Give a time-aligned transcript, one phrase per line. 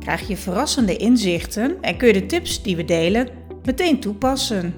[0.00, 3.28] krijg je verrassende inzichten en kun je de tips die we delen
[3.64, 4.74] meteen toepassen.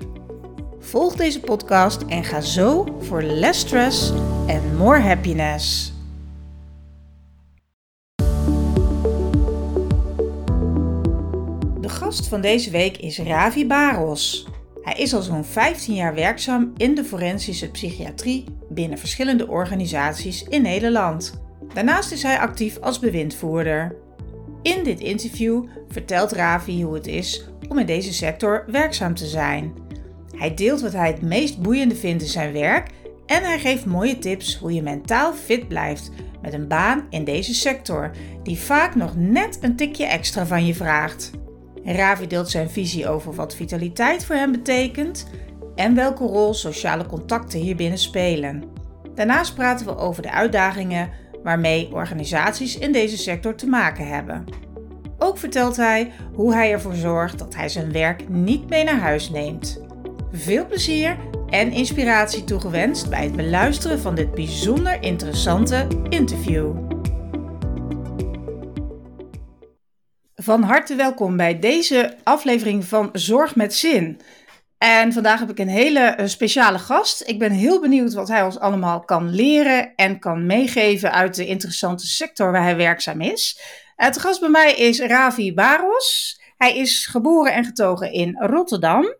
[0.78, 4.12] Volg deze podcast en ga zo voor less stress
[4.46, 5.92] en more happiness.
[11.80, 14.48] De gast van deze week is Ravi Baros.
[14.82, 20.62] Hij is al zo'n 15 jaar werkzaam in de forensische psychiatrie binnen verschillende organisaties in
[20.62, 21.40] Nederland.
[21.74, 23.96] Daarnaast is hij actief als bewindvoerder.
[24.62, 29.72] In dit interview vertelt Ravi hoe het is om in deze sector werkzaam te zijn.
[30.36, 32.90] Hij deelt wat hij het meest boeiende vindt in zijn werk
[33.26, 36.10] en hij geeft mooie tips hoe je mentaal fit blijft
[36.42, 38.10] met een baan in deze sector,
[38.42, 41.30] die vaak nog net een tikje extra van je vraagt.
[41.84, 45.26] Ravi deelt zijn visie over wat vitaliteit voor hem betekent
[45.74, 48.62] en welke rol sociale contacten hierbinnen spelen.
[49.14, 51.10] Daarnaast praten we over de uitdagingen
[51.42, 54.44] waarmee organisaties in deze sector te maken hebben.
[55.18, 59.30] Ook vertelt hij hoe hij ervoor zorgt dat hij zijn werk niet mee naar huis
[59.30, 59.82] neemt.
[60.32, 61.16] Veel plezier
[61.48, 66.76] en inspiratie toegewenst bij het beluisteren van dit bijzonder interessante interview.
[70.34, 74.20] Van harte welkom bij deze aflevering van Zorg met Zin.
[74.82, 77.22] En vandaag heb ik een hele eh, speciale gast.
[77.26, 81.46] Ik ben heel benieuwd wat hij ons allemaal kan leren en kan meegeven uit de
[81.46, 83.60] interessante sector waar hij werkzaam is.
[83.96, 86.40] Het gast bij mij is Ravi Baros.
[86.56, 89.14] Hij is geboren en getogen in Rotterdam.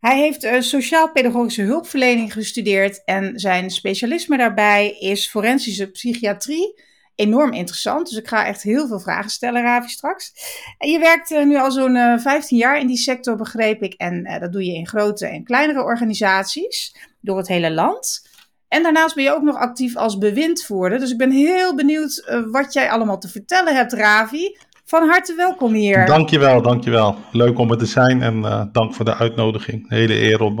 [0.00, 6.80] Hij heeft uh, sociaal-pedagogische hulpverlening gestudeerd en zijn specialisme daarbij is forensische psychiatrie
[7.14, 8.08] enorm interessant.
[8.08, 10.32] Dus ik ga echt heel veel vragen stellen, Ravi, straks.
[10.78, 13.82] En je werkt uh, nu al zo'n uh, eh, 15 jaar in die sector, begreep
[13.82, 13.94] ik.
[13.94, 18.32] En uh, dat doe je in grote en kleinere organisaties door het hele land.
[18.68, 20.98] En daarnaast ben je ook nog actief als bewindvoerder.
[20.98, 24.56] Dus ik ben heel benieuwd wat jij allemaal te vertellen hebt, Ravi.
[24.84, 26.06] Van harte welkom hier.
[26.06, 27.16] Dankjewel, dankjewel.
[27.32, 29.90] Leuk om er te zijn en dank voor de uitnodiging.
[29.90, 30.60] Een hele eer om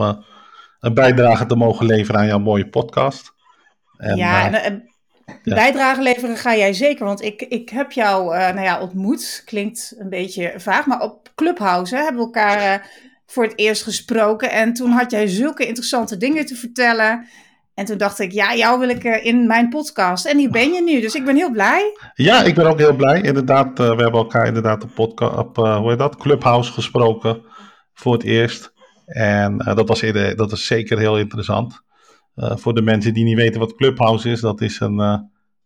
[0.80, 3.32] een bijdrage te mogen leveren aan jouw mooie podcast.
[3.96, 4.93] En, ja, en,
[5.42, 5.54] ja.
[5.54, 9.42] Bijdrage leveren ga jij zeker, want ik, ik heb jou uh, nou ja, ontmoet.
[9.44, 12.86] Klinkt een beetje vaag, maar op Clubhouse hè, hebben we elkaar uh,
[13.26, 14.50] voor het eerst gesproken.
[14.50, 17.26] En toen had jij zulke interessante dingen te vertellen.
[17.74, 20.26] En toen dacht ik, ja, jou wil ik uh, in mijn podcast.
[20.26, 21.92] En hier ben je nu, dus ik ben heel blij.
[22.14, 23.20] Ja, ik ben ook heel blij.
[23.20, 26.16] Inderdaad, we hebben elkaar inderdaad op, podcast, op hoe heet dat?
[26.16, 27.42] Clubhouse gesproken
[27.94, 28.72] voor het eerst.
[29.06, 30.00] En dat, was
[30.36, 31.83] dat was zeker heel interessant.
[32.36, 35.18] Uh, voor de mensen die niet weten wat Clubhouse is, dat is een, uh,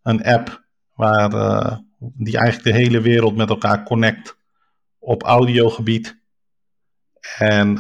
[0.03, 0.65] een app
[0.95, 4.39] waar, uh, die eigenlijk de hele wereld met elkaar connect
[4.99, 6.17] op audiogebied.
[7.39, 7.77] En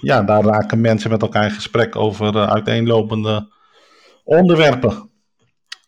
[0.00, 3.52] ja, daar raken mensen met elkaar in gesprek over uiteenlopende
[4.24, 5.10] onderwerpen.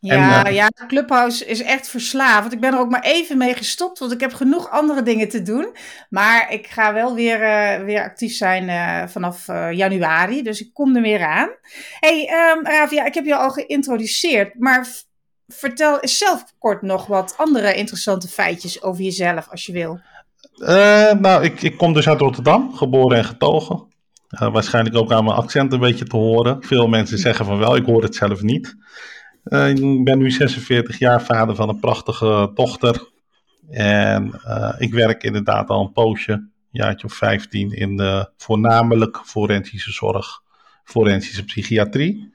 [0.06, 2.52] Ja, uh, ja, Clubhouse is echt verslaafd.
[2.52, 5.42] Ik ben er ook maar even mee gestopt, want ik heb genoeg andere dingen te
[5.42, 5.76] doen.
[6.08, 10.96] Maar ik ga wel weer, uh, weer actief zijn uh, vanaf januari, dus ik kom
[10.96, 11.48] er weer aan.
[12.00, 14.86] hey, um, Ravia, ik heb je al geïntroduceerd, maar
[15.48, 20.00] vertel zelf kort nog wat andere interessante feitjes over jezelf, als je wil.
[21.20, 23.86] nou, ik, ik kom dus uit Rotterdam, geboren en getogen.
[24.28, 26.62] waarschijnlijk ook aan mijn accent een beetje te horen.
[26.62, 28.76] Veel mensen zeggen van wel, ik hoor het zelf niet.
[29.44, 33.08] Uh, ik ben nu 46 jaar, vader van een prachtige dochter.
[33.70, 39.20] En uh, ik werk inderdaad al een poosje, een jaartje of 15, in de voornamelijk
[39.24, 40.42] forensische zorg,
[40.84, 42.32] forensische psychiatrie.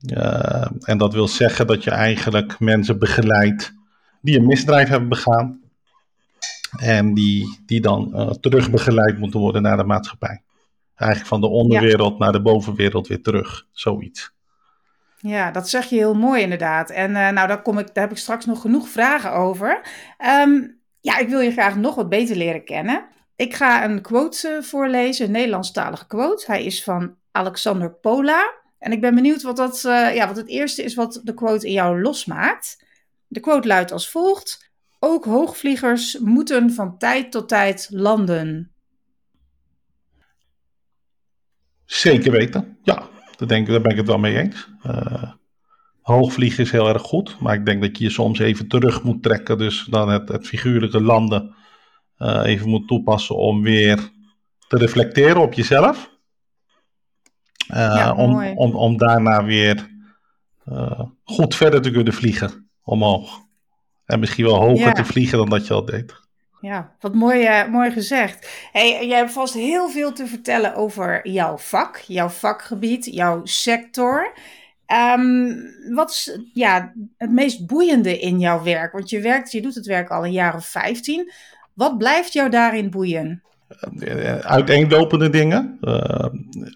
[0.00, 3.72] Uh, en dat wil zeggen dat je eigenlijk mensen begeleidt
[4.20, 5.60] die een misdrijf hebben begaan.
[6.78, 10.42] En die, die dan terug begeleid moeten worden naar de maatschappij.
[10.94, 12.18] Eigenlijk van de onderwereld ja.
[12.18, 14.32] naar de bovenwereld weer terug, zoiets.
[15.22, 16.90] Ja, dat zeg je heel mooi inderdaad.
[16.90, 19.80] En uh, nou, daar, kom ik, daar heb ik straks nog genoeg vragen over.
[20.46, 23.04] Um, ja, ik wil je graag nog wat beter leren kennen.
[23.36, 26.44] Ik ga een quote uh, voorlezen, een Nederlandstalige quote.
[26.46, 28.52] Hij is van Alexander Pola.
[28.78, 31.66] En ik ben benieuwd wat, dat, uh, ja, wat het eerste is wat de quote
[31.66, 32.84] in jou losmaakt.
[33.26, 34.70] De quote luidt als volgt.
[34.98, 38.72] Ook hoogvliegers moeten van tijd tot tijd landen.
[41.84, 43.10] Zeker weten, ja.
[43.42, 44.68] Daar, denk, daar ben ik het wel mee eens.
[44.86, 45.32] Uh,
[46.00, 49.22] hoogvliegen is heel erg goed, maar ik denk dat je je soms even terug moet
[49.22, 49.58] trekken.
[49.58, 51.54] Dus dan het, het figuurlijke landen
[52.18, 54.10] uh, even moet toepassen om weer
[54.68, 56.10] te reflecteren op jezelf.
[57.66, 59.88] Ja, om, om, om daarna weer
[61.24, 63.38] goed verder te kunnen vliegen omhoog.
[64.04, 64.92] En misschien wel hoger Ja.
[64.92, 66.20] te vliegen dan dat je al deed.
[66.62, 68.68] Ja, wat mooi, eh, mooi gezegd.
[68.72, 74.32] Hey, jij hebt vast heel veel te vertellen over jouw vak, jouw vakgebied, jouw sector.
[74.86, 75.54] Ehm,
[75.94, 78.92] wat is ja, het meest boeiende in jouw werk?
[78.92, 81.32] Want je werkt, je doet het werk al een jaar of 15.
[81.74, 83.42] Wat blijft jou daarin boeien?
[83.98, 85.78] Eh, uiteenlopende dingen.
[85.80, 86.26] Eh,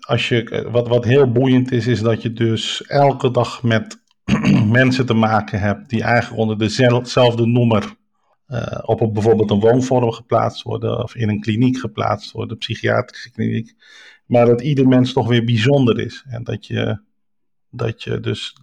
[0.01, 4.01] als je, wat, wat heel boeiend is, is dat je dus elke dag met
[4.81, 7.97] mensen te maken hebt die eigenlijk onder dezelfde noemer
[8.47, 13.31] eh, op bijvoorbeeld een woonvorm geplaatst worden of in een kliniek geplaatst worden, een psychiatrische
[13.31, 13.75] kliniek.
[14.27, 16.25] Maar dat ieder mens toch weer bijzonder is.
[16.29, 17.01] En dat je,
[17.71, 18.57] dat je dus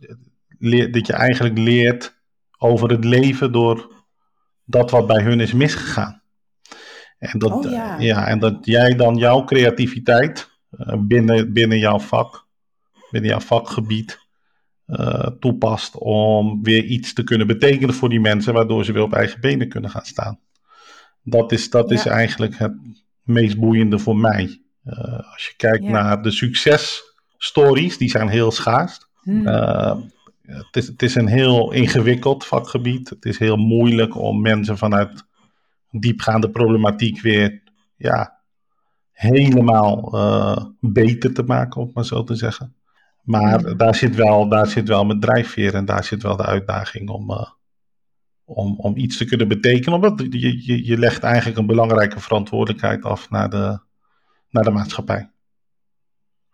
[0.60, 2.22] leert, dat je eigenlijk leert
[2.58, 4.06] over het leven door
[4.66, 6.22] dat wat bij hun is misgegaan.
[7.18, 8.00] En dat, Oh, ja.
[8.00, 12.48] ja, en dat jij dan jouw creativiteit eh, binnen, binnen jouw vak,
[13.12, 14.20] binnen jouw vakgebied,
[14.86, 19.14] eh, toepast om weer iets te kunnen betekenen voor die mensen, waardoor ze weer op
[19.14, 20.40] eigen benen kunnen gaan staan.
[21.24, 22.74] Dat is, dat is eigenlijk het
[23.24, 24.62] meest boeiende voor mij.
[24.84, 25.90] Eh, als je kijkt Ja.
[25.92, 29.00] naar de successtories, die zijn heel schaars.
[29.22, 29.48] Hm.
[29.48, 29.98] Eh,
[30.42, 33.10] het, is, het is een heel ingewikkeld vakgebied.
[33.10, 35.24] Het is heel moeilijk om mensen vanuit
[35.92, 37.62] diepgaande problematiek weer
[37.98, 38.40] ja,
[39.12, 40.10] helemaal
[40.80, 42.76] beter te maken, om maar zo te zeggen.
[43.24, 43.78] Maar Mhm.
[43.78, 47.32] daar, zit wel, daar zit wel mijn drijfveer en daar zit wel de uitdaging om,
[47.32, 47.50] eh,
[48.46, 49.94] om, om iets te kunnen betekenen.
[49.94, 53.80] Omdat je, je, je legt eigenlijk een belangrijke verantwoordelijkheid af naar de,
[54.50, 55.32] naar de maatschappij.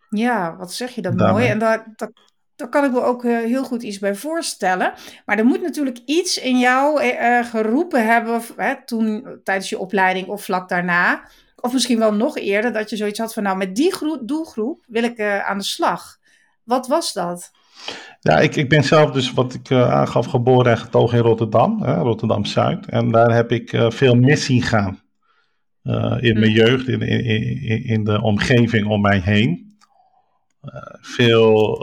[0.09, 1.35] Ja, wat zeg je dat Daarmee.
[1.37, 1.47] mooi.
[1.47, 2.11] En daar, daar,
[2.55, 4.93] daar kan ik me ook eh, heel goed iets bij voorstellen.
[5.25, 9.79] Maar er moet natuurlijk iets in jou eh, geroepen hebben of, hè, toen tijdens je
[9.79, 11.27] opleiding of vlak daarna.
[11.55, 14.83] Of misschien wel nog eerder, dat je zoiets had van nou, met die groep, doelgroep
[14.87, 16.17] wil ik aan de slag.
[16.69, 17.51] Wat was dat?
[18.19, 21.81] Ja, ik, ik ben zelf dus, wat ik eh, aangaf, geboren en getogen in Rotterdam,
[21.81, 22.85] hè, Rotterdam-Zuid.
[22.85, 25.01] En daar heb ik eh, veel mis zien gaan
[25.83, 26.57] eh, in mijn Hm.
[26.57, 27.23] jeugd, in, in,
[27.61, 29.77] in, in de omgeving om mij heen.
[31.01, 31.77] Veel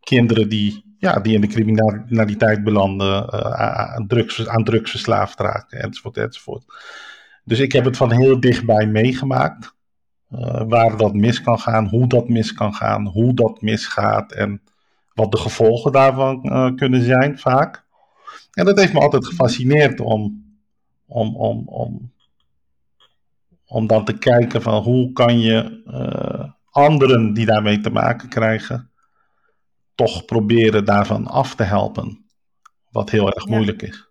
[0.00, 6.16] kinderen die, ja, die in de criminaliteit belanden, aan, drugs, aan drugs verslaafd raken, enzovoort,
[6.16, 6.64] enzovoort.
[7.44, 9.75] Dus ik heb het van heel dichtbij meegemaakt.
[10.30, 14.62] Eh, waar dat mis kan gaan, hoe dat mis kan gaan, hoe dat misgaat en
[15.14, 17.84] wat de gevolgen daarvan eh, kunnen zijn vaak.
[18.52, 20.44] En dat heeft me altijd gefascineerd om,
[21.06, 22.12] om, om, om,
[23.66, 28.90] om dan te kijken van hoe kan je eh, anderen die daarmee te maken krijgen,
[29.94, 32.24] toch proberen daarvan af te helpen.
[32.90, 33.54] Wat heel erg Ja.
[33.54, 34.08] moeilijk is.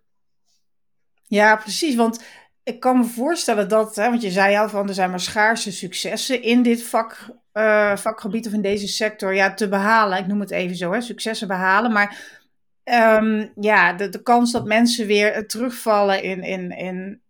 [1.28, 1.94] Ja, precies.
[1.94, 2.24] Want
[2.66, 5.72] ik kan me voorstellen dat, hè, want je zei al van er zijn maar schaarse
[5.72, 10.18] successen in dit vak, eh, vakgebied of in deze sector ja, te behalen.
[10.18, 11.92] Ik noem het even zo, hè, successen behalen.
[11.92, 12.40] Maar
[12.84, 17.20] ehm, ja, de, de kans dat mensen weer eh, terugvallen in, in, in,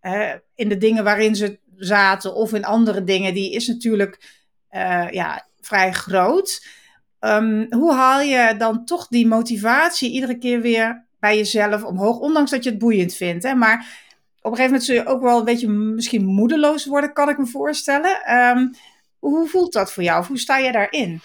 [0.00, 5.10] hè, in de dingen waarin ze zaten of in andere dingen, die is natuurlijk eh,
[5.10, 6.66] ja, vrij groot.
[7.18, 12.50] Ehm, hoe haal je dan toch die motivatie iedere keer weer bij jezelf omhoog, ondanks
[12.50, 13.44] dat je het boeiend vindt.
[13.44, 13.54] Hè?
[13.54, 14.04] Maar
[14.46, 17.38] op een gegeven moment zul je ook wel een beetje misschien moedeloos worden, kan ik
[17.38, 18.24] me voorstellen.
[18.24, 18.66] Ehm,
[19.18, 20.20] hoe voelt dat voor jou?
[20.20, 21.20] Of hoe sta je daarin?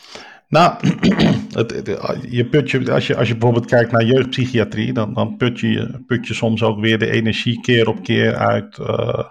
[0.47, 0.75] Nou,
[1.57, 1.93] het-
[2.29, 6.03] je put je, als, je, als je bijvoorbeeld kijkt naar jeugdpsychiatrie, dan, dan put, je,
[6.21, 9.23] soms ook weer de energie keer op keer uit eh,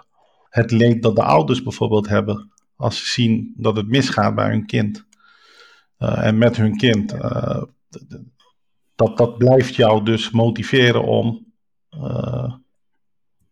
[0.49, 2.51] het leed dat de ouders bijvoorbeeld hebben.
[2.75, 5.05] Als ze zien dat het misgaat bij hun kind
[5.97, 7.11] eh, en met hun kind.
[7.13, 7.63] eh,
[8.95, 11.45] dat, dat blijft jou dus motiveren om
[11.89, 12.40] eh,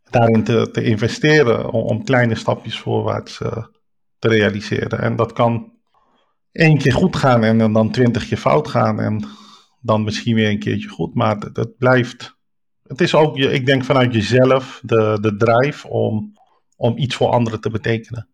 [0.10, 3.66] daarin te, te investeren, om, kleine stapjes voorwaarts eh,
[4.20, 5.00] te realiseren.
[5.00, 5.72] En dat kan
[6.52, 9.28] één keer goed gaan en dan twintig keer fout gaan en
[9.82, 11.16] dan misschien weer een keertje goed.
[11.16, 12.38] Maar het blijft,
[12.84, 16.34] het is ook, ik denk vanuit jezelf, de, de drive om,
[16.76, 18.28] om iets voor anderen te betekenen.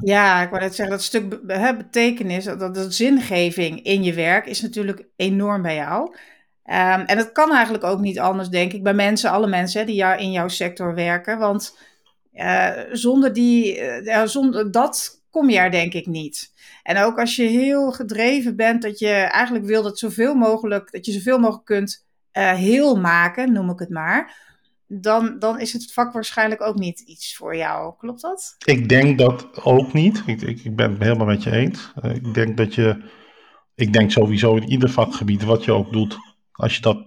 [0.00, 4.12] Ja, ik wou net zeggen, dat stuk hè, betekenis, dat, dat, dat zingeving in je
[4.12, 6.16] werk is natuurlijk enorm bij jou.
[6.66, 10.04] Ehm, en dat kan eigenlijk ook niet anders, denk ik, bij mensen, alle mensen die
[10.04, 11.38] in jouw sector werken.
[11.38, 11.78] Want
[12.32, 16.52] eh, zonder, die, eh, zonder dat kom je er denk ik niet.
[16.82, 21.06] En ook als je heel gedreven bent, dat je eigenlijk wil dat zoveel mogelijk, dat
[21.06, 24.44] je zoveel mogelijk kunt eh, heel maken, noem ik het maar.
[24.86, 27.94] Dan, dan is het vak waarschijnlijk ook niet iets voor jou.
[27.98, 28.56] Klopt dat?
[28.64, 30.22] Ik denk dat ook niet.
[30.26, 31.92] Ik, ik, ik ben het helemaal met je eens.
[32.02, 33.02] Ik denk dat je,
[33.74, 36.16] ik denk sowieso in ieder vakgebied wat je ook doet,
[36.56, 37.04] als je dat,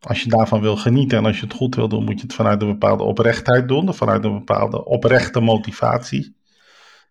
[0.00, 2.34] als je daarvan wil genieten en als je het goed wil doen, moet je het
[2.34, 6.36] vanuit een bepaalde oprechtheid doen, vanuit een bepaalde oprechte motivatie.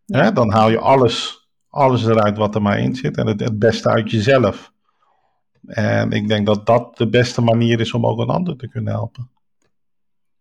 [0.05, 3.89] Dan haal je alles, alles eruit wat er maar in zit en het, het beste
[3.89, 4.71] uit jezelf.
[5.67, 8.93] En ik denk dat dat de beste manier is om ook een ander te kunnen
[8.93, 9.29] helpen.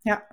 [0.01, 0.27] Ja.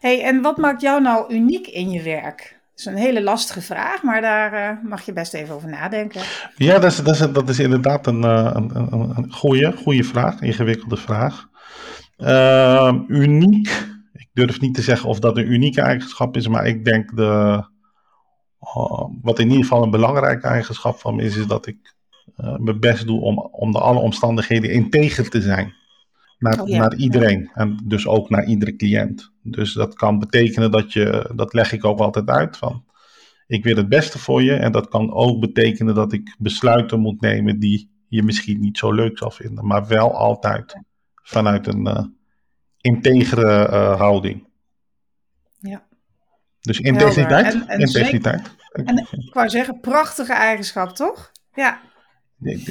[0.00, 2.61] Hey, en wat maakt jou nou uniek in je werk?
[2.82, 6.20] Is een hele lastige vraag, maar daar uh, mag je best even over nadenken.
[6.56, 10.40] Ja, dat is, dat is, dat is inderdaad een, een, een, een goede, goede vraag,
[10.40, 11.48] ingewikkelde vraag.
[12.18, 13.68] Uh, uniek,
[14.12, 17.64] ik durf niet te zeggen of dat een unieke eigenschap is, maar ik denk de,
[18.76, 21.94] uh, wat in ieder geval een belangrijke eigenschap van me is, is dat ik
[22.36, 25.74] mijn best doe om onder alle omstandigheden integer te zijn.
[26.42, 26.78] Naar, oh, ja.
[26.78, 29.32] naar iedereen en dus ook naar iedere cliënt.
[29.42, 32.84] Dus dat kan betekenen dat je, dat leg ik ook altijd uit van,
[33.46, 34.52] ik wil het beste voor je.
[34.52, 38.92] En dat kan ook betekenen dat ik besluiten moet nemen die je misschien niet zo
[38.92, 40.76] leuk zal vinden, maar wel altijd
[41.22, 42.04] vanuit een uh,
[42.80, 44.46] integere uh, houding.
[45.58, 45.86] Ja.
[46.60, 47.54] Dus integriteit.
[47.54, 48.56] En, en integriteit.
[48.72, 51.32] En ik wou zeggen, prachtige eigenschap, toch?
[51.54, 51.80] Ja.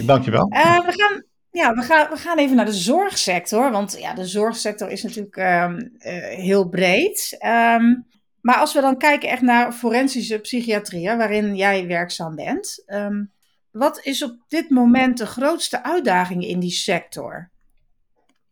[0.05, 0.51] Dankjewel.
[0.53, 3.71] Uh, we gaan, ja, we gaan, we gaan even naar de zorgsector.
[3.71, 7.37] Want ja, de zorgsector is natuurlijk um, uh, heel breed.
[7.45, 8.05] Um,
[8.41, 12.83] maar als we dan kijken echt naar forensische psychiatrie, waarin jij werkzaam bent.
[12.87, 13.31] Um,
[13.71, 17.51] wat is op dit moment de grootste uitdaging in die sector?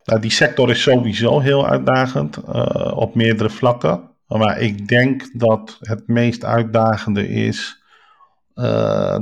[0.04, 4.10] Nou, die sector is sowieso heel uitdagend uh, op meerdere vlakken.
[4.28, 7.79] Maar ik denk dat het meest uitdagende is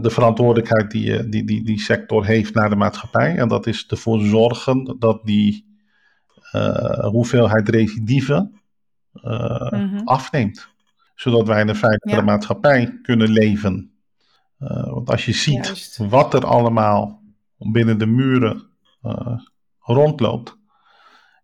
[0.01, 3.37] de verantwoordelijkheid die, die, die die sector heeft naar de maatschappij.
[3.37, 5.77] En dat is ervoor zorgen dat die
[6.53, 8.61] uh, hoeveelheid recidieven
[9.11, 10.01] mm-hmm.
[10.03, 10.67] afneemt.
[11.15, 12.21] Zodat wij in een veiligere ja.
[12.21, 13.91] maatschappij kunnen leven.
[14.57, 15.97] want als je ziet Juist.
[15.97, 17.23] wat er allemaal
[17.57, 18.69] binnen de muren
[19.79, 20.57] rondloopt,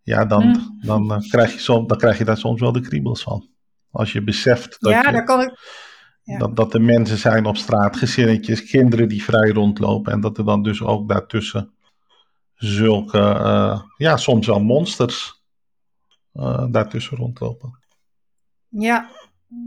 [0.02, 0.78] ja, dan, mm.
[0.80, 3.48] dan, krijg je soms, dan krijg je daar soms wel de kriebels van.
[3.90, 5.52] Als je beseft dat ja, je, daar kan ik
[6.24, 6.38] ja.
[6.38, 10.12] Dat, dat er mensen zijn op straat, gezinnetjes, kinderen die vrij rondlopen.
[10.12, 11.72] En dat er dan dus ook daartussen
[12.54, 15.42] zulke, uh, ja, soms wel monsters
[16.34, 17.78] uh, daartussen rondlopen.
[18.68, 19.10] Ja,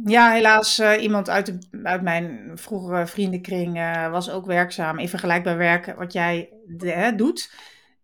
[0.03, 3.73] ja helaas, uh, iemand uit, de, uit mijn vroegere vriendenkring
[4.11, 7.51] was ook werkzaam in vergelijkbaar werk wat jij de, hè, doet.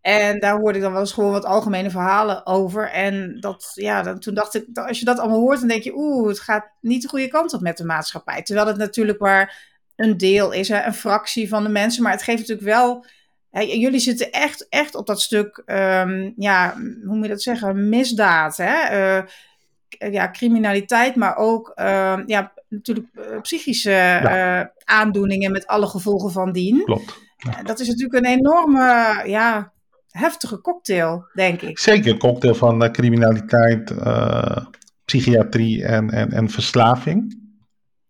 [0.04, 2.90] En daar hoorde ik dan wel eens gewoon wat algemene verhalen over.
[2.90, 5.96] En dat, ja, dan, toen dacht ik, als je dat allemaal hoort, dan denk je,
[5.96, 8.42] oeh, het gaat niet de goede kant op met de maatschappij.
[8.42, 12.02] Terwijl het natuurlijk maar een deel is, hè, een fractie van de mensen.
[12.02, 13.06] Maar het geeft natuurlijk wel.
[13.50, 17.88] Hè, jullie zitten echt, echt op dat stuk, um, ja, hoe moet je dat zeggen?
[17.88, 19.16] Misdaad, hè?
[19.18, 24.72] Uh, ja, criminaliteit, maar ook uh, ja, natuurlijk uh, psychische ja.
[24.84, 26.84] aandoeningen met alle gevolgen van dien.
[26.84, 27.14] Klopt.
[27.36, 27.62] Ja.
[27.62, 29.72] Dat is natuurlijk een enorme, ja,
[30.18, 31.78] heftige cocktail, denk ik.
[31.78, 34.56] Zeker, een cocktail van uh, criminaliteit, uh,
[35.04, 37.42] psychiatrie en, en, en verslaving.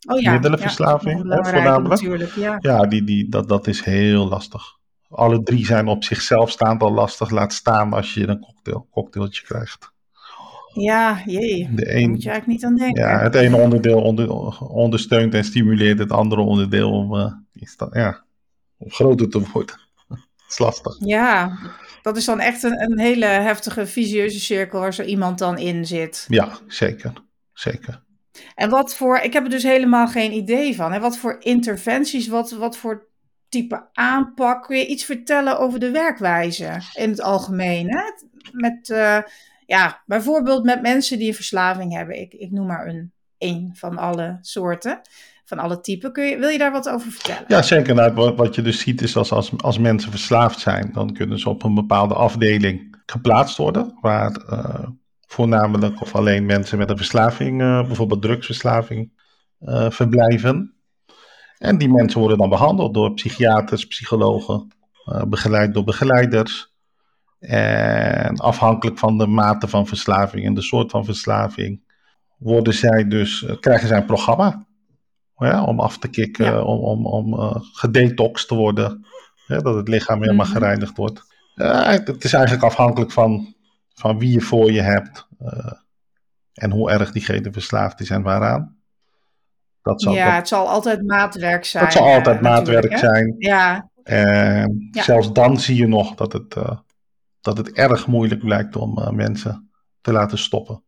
[0.07, 1.89] Oh ja, middelenverslaving, ja, hè, voornamelijk.
[1.89, 4.63] Natuurlijk, ja, ja die, die, dat, dat is heel lastig.
[5.09, 7.31] Alle drie zijn op zichzelf staand al lastig.
[7.31, 9.93] Laat staan als je een cocktail, cocktailtje krijgt.
[10.73, 11.69] Ja, jee.
[11.75, 13.03] De een, Daar moet je eigenlijk niet aan denken.
[13.03, 14.29] Ja, het ene onderdeel onder,
[14.61, 17.33] ondersteunt en stimuleert het andere onderdeel om, uh,
[17.93, 18.25] ja,
[18.77, 19.77] om groter te worden.
[20.57, 21.09] Dat is lastig.
[21.09, 21.59] Ja,
[22.03, 25.87] dat is dan echt een, een hele heftige visieuze cirkel waar zo iemand dan in
[25.87, 26.25] zit.
[26.29, 27.13] Ja, zeker.
[27.53, 28.03] Zeker.
[28.55, 30.93] En wat voor, ik heb er dus helemaal geen idee van.
[30.93, 31.01] Hè?
[31.01, 33.09] Wat voor interventies, wat, wat voor
[33.49, 34.63] type aanpak?
[34.63, 37.89] Kun je iets vertellen over de werkwijze in het algemeen?
[37.89, 38.03] Hè?
[38.53, 39.19] Met, uh,
[39.67, 42.21] ja, bijvoorbeeld met mensen die een verslaving hebben.
[42.21, 45.01] Ik, ik noem maar een, een van alle soorten
[45.55, 46.13] van alle typen.
[46.13, 47.45] Kun je, wil je daar wat over vertellen?
[47.49, 47.95] Ja, zeker.
[47.95, 51.49] Nou, wat je dus ziet is als, als, als mensen verslaafd zijn, dan kunnen ze
[51.49, 54.89] op een bepaalde afdeling geplaatst worden, waar uh,
[55.27, 59.13] voornamelijk of alleen mensen met een verslaving, uh, bijvoorbeeld drugsverslaving,
[59.61, 60.75] uh, verblijven.
[61.59, 64.73] En die mensen worden dan behandeld door psychiaters, psychologen,
[65.29, 66.73] begeleid door begeleiders.
[67.39, 71.83] En afhankelijk van de mate van verslaving en de soort van verslaving,
[72.39, 74.67] worden zij dus, krijgen zij een programma
[75.37, 76.63] ja, om af te kicken, ja.
[76.63, 79.07] om, om, om uh, gedetoxed te worden.
[79.47, 80.61] Dat het lichaam helemaal mm-hmm.
[80.61, 81.23] gereinigd wordt.
[81.57, 83.55] Uh, het is eigenlijk afhankelijk van,
[83.95, 85.73] van wie je voor je hebt uh,
[86.55, 88.77] en hoe erg diegene verslaafd is en waaraan.
[89.83, 91.85] Dat zal ja, dat, het zal altijd maatwerk zijn.
[91.85, 93.35] Dat zal altijd maatwerk zijn.
[93.39, 93.91] Ja.
[94.03, 95.03] En ja.
[95.03, 96.57] zelfs dan zie je nog dat het,
[97.41, 100.84] dat het erg moeilijk blijkt om mensen te laten stoppen.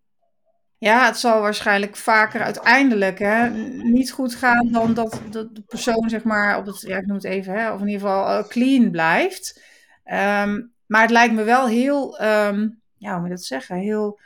[0.78, 3.50] Ja, het zal waarschijnlijk vaker uiteindelijk hè,
[3.83, 7.25] niet goed gaan dan dat de, persoon, zeg maar, op het, ja, ik noem het
[7.25, 9.62] even, hè, of in ieder geval uh, clean blijft.
[10.04, 14.21] Um, maar het lijkt me wel heel, um, ja, hoe moet je dat zeggen, heel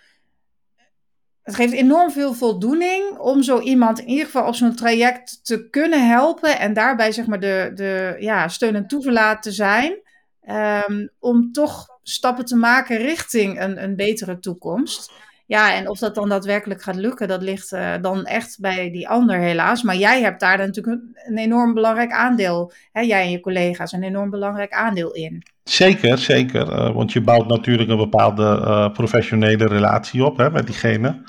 [1.42, 5.68] het geeft enorm veel voldoening om zo iemand in ieder geval op zo'n traject te
[5.68, 10.00] kunnen helpen en daarbij zeg maar de, de ja, steun en toeverlaat te zijn.
[10.40, 15.12] Ehm, om toch stappen te maken richting een, een betere toekomst.
[15.50, 19.08] Ja, en of dat dan daadwerkelijk gaat lukken, dat ligt uh, dan echt bij die
[19.08, 19.82] ander helaas.
[19.82, 23.92] Maar jij hebt daar natuurlijk een, een enorm belangrijk aandeel, hè, jij en je collega's,
[23.92, 25.42] een enorm belangrijk aandeel in.
[25.64, 26.68] Zeker, zeker.
[26.68, 31.22] Uh, want je bouwt natuurlijk een bepaalde uh, professionele relatie op hè, met diegene.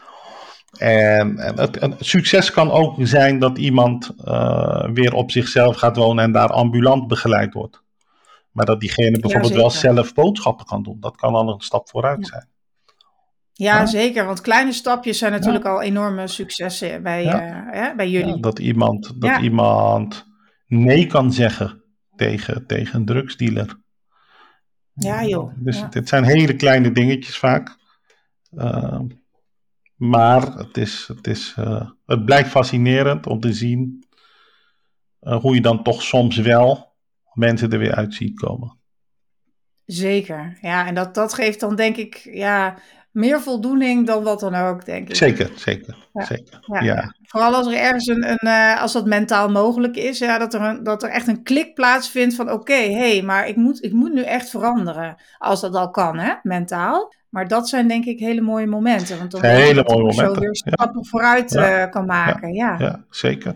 [0.77, 4.11] En, en het, succes kan ook zijn dat iemand
[4.93, 7.81] weer op zichzelf gaat wonen en daar ambulant begeleid wordt.
[8.51, 10.97] Maar dat diegene bijvoorbeeld ja, wel zelf boodschappen kan doen.
[10.99, 12.25] Dat kan al een stap vooruit ja.
[12.25, 12.49] zijn.
[13.53, 14.25] Ja, ja, zeker.
[14.25, 18.41] Want kleine stapjes zijn natuurlijk al enorme successen bij, uh, bij jullie.
[18.41, 20.25] dat iemand, dat iemand
[20.67, 21.83] nee kan zeggen
[22.15, 23.79] tegen, tegen een drugsdealer.
[24.93, 25.53] Ja, joh.
[25.55, 27.77] Dus dit zijn hele kleine dingetjes vaak.
[28.51, 28.99] Uh,
[29.95, 34.05] maar het, is, het, is, uh, het blijft fascinerend om te zien
[35.19, 36.93] hoe je dan toch soms wel
[37.33, 38.79] mensen er weer uit ziet komen.
[39.85, 40.87] Zeker, ja.
[40.87, 42.77] En dat, dat geeft dan denk ik ja,
[43.11, 45.15] meer voldoening dan wat dan ook, denk ik.
[45.15, 46.25] Zeker, zeker, ja.
[46.25, 46.59] zeker.
[46.65, 46.81] Ja.
[46.81, 47.15] ja.
[47.21, 50.61] Vooral als er ergens een, een uh, als dat mentaal mogelijk is, ja, dat, er
[50.61, 53.93] een, dat er echt een klik plaatsvindt van oké, hé, hey, maar ik moet, ik
[53.93, 55.15] moet nu echt veranderen.
[55.37, 57.13] Als dat al kan, hè, mentaal.
[57.29, 59.17] Maar dat zijn denk ik hele mooie momenten.
[59.17, 60.35] Want dan hele mooie momenten.
[60.35, 62.53] zo weer stappen vooruit uh, kan maken.
[62.53, 63.03] Ja, ja.
[63.09, 63.53] zeker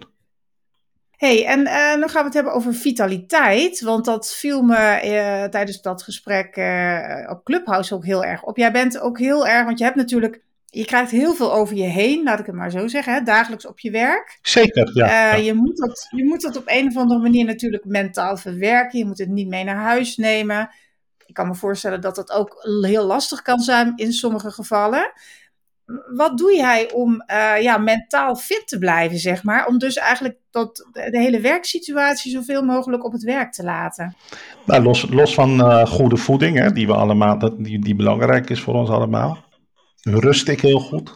[1.17, 3.81] hey, en uh, nu gaan we het hebben over vitaliteit.
[3.81, 8.57] Want dat viel me uh, tijdens dat gesprek uh, op Clubhouse ook heel erg op.
[8.57, 10.43] Jij bent ook heel erg, want je hebt natuurlijk.
[10.65, 13.65] Je krijgt heel veel over je heen, laat ik het maar zo zeggen, hè, dagelijks
[13.65, 14.39] op je werk.
[14.41, 15.07] Zeker, ja.
[15.07, 15.35] ja.
[15.35, 18.99] Je, moet dat, je moet dat op een of andere manier natuurlijk mentaal verwerken.
[18.99, 20.69] Je moet het niet mee naar huis nemen.
[21.25, 25.11] Ik kan me voorstellen dat dat ook heel lastig kan zijn in sommige gevallen
[26.15, 29.67] wat doe jij om uh, ja, mentaal fit te blijven, zeg maar?
[29.67, 34.15] Om dus eigenlijk tot de hele werksituatie zoveel mogelijk op het werk te laten.
[34.65, 38.49] Nou, los, los van uh, goede voeding, hè, die, we allemaal, dat, die, die belangrijk
[38.49, 39.43] is voor ons allemaal,
[40.01, 41.15] rust ik heel goed.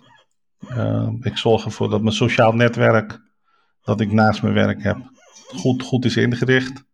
[0.70, 3.20] Uh, ik zorg ervoor dat mijn sociaal netwerk,
[3.82, 4.98] dat ik naast mijn werk heb,
[5.56, 6.88] goed, goed is ingericht.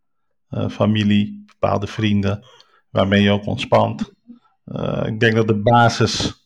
[0.69, 2.45] familie, bepaalde vrienden,
[2.89, 4.11] waarmee je ook ontspant.
[5.05, 6.44] ik denk dat de basis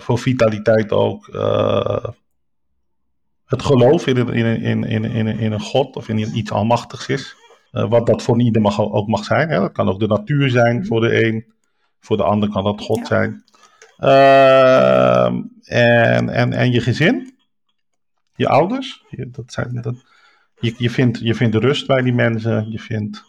[0.00, 2.04] voor vitaliteit ook uh,
[3.44, 7.36] het geloof in, in, in, in, in, in een God of in iets almachtigs is.
[7.72, 9.48] Uh, wat dat voor ieder mag, ook mag zijn.
[9.48, 9.60] Hè.
[9.60, 11.52] Dat kan ook de natuur zijn voor de een,
[12.00, 13.44] voor de ander kan dat God zijn.
[15.64, 17.34] en, en, en je gezin,
[18.36, 20.04] je ouders, je, dat zijn, dat,
[20.60, 23.28] je, je, vindt, je vindt rust bij die mensen, je vindt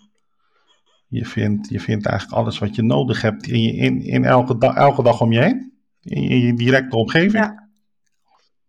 [1.12, 5.04] je vindt, je vindt eigenlijk alles wat je nodig hebt in, in, in elke, elke
[5.04, 5.71] dag om je heen
[6.02, 7.34] in je directe omgeving.
[7.34, 7.70] Ja.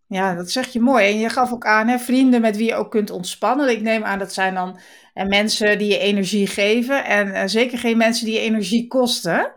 [0.07, 1.05] ja, dat zeg je mooi.
[1.05, 3.69] En je gaf ook aan, hè, vrienden met wie je ook kunt ontspannen.
[3.69, 4.79] Ik neem aan dat zijn dan
[5.13, 7.05] en mensen die je energie geven.
[7.05, 9.51] En uh, zeker geen mensen die je energie kosten.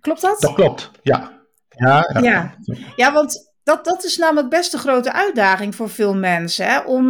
[0.00, 0.40] Klopt dat?
[0.40, 1.38] Dat klopt, ja.
[1.68, 2.20] Ja, ja.
[2.20, 2.54] ja.
[2.96, 6.66] ja want dat, dat is namelijk best een grote uitdaging voor veel mensen.
[6.66, 7.06] Hè, om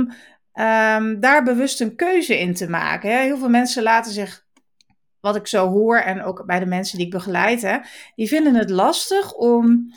[0.55, 3.11] um, daar bewust een keuze in te maken.
[3.11, 3.23] Hè.
[3.23, 4.45] Heel veel mensen laten zich
[5.21, 7.79] wat ik zo hoor en ook bij de mensen die ik begeleid, hè,
[8.15, 9.93] die vinden het lastig om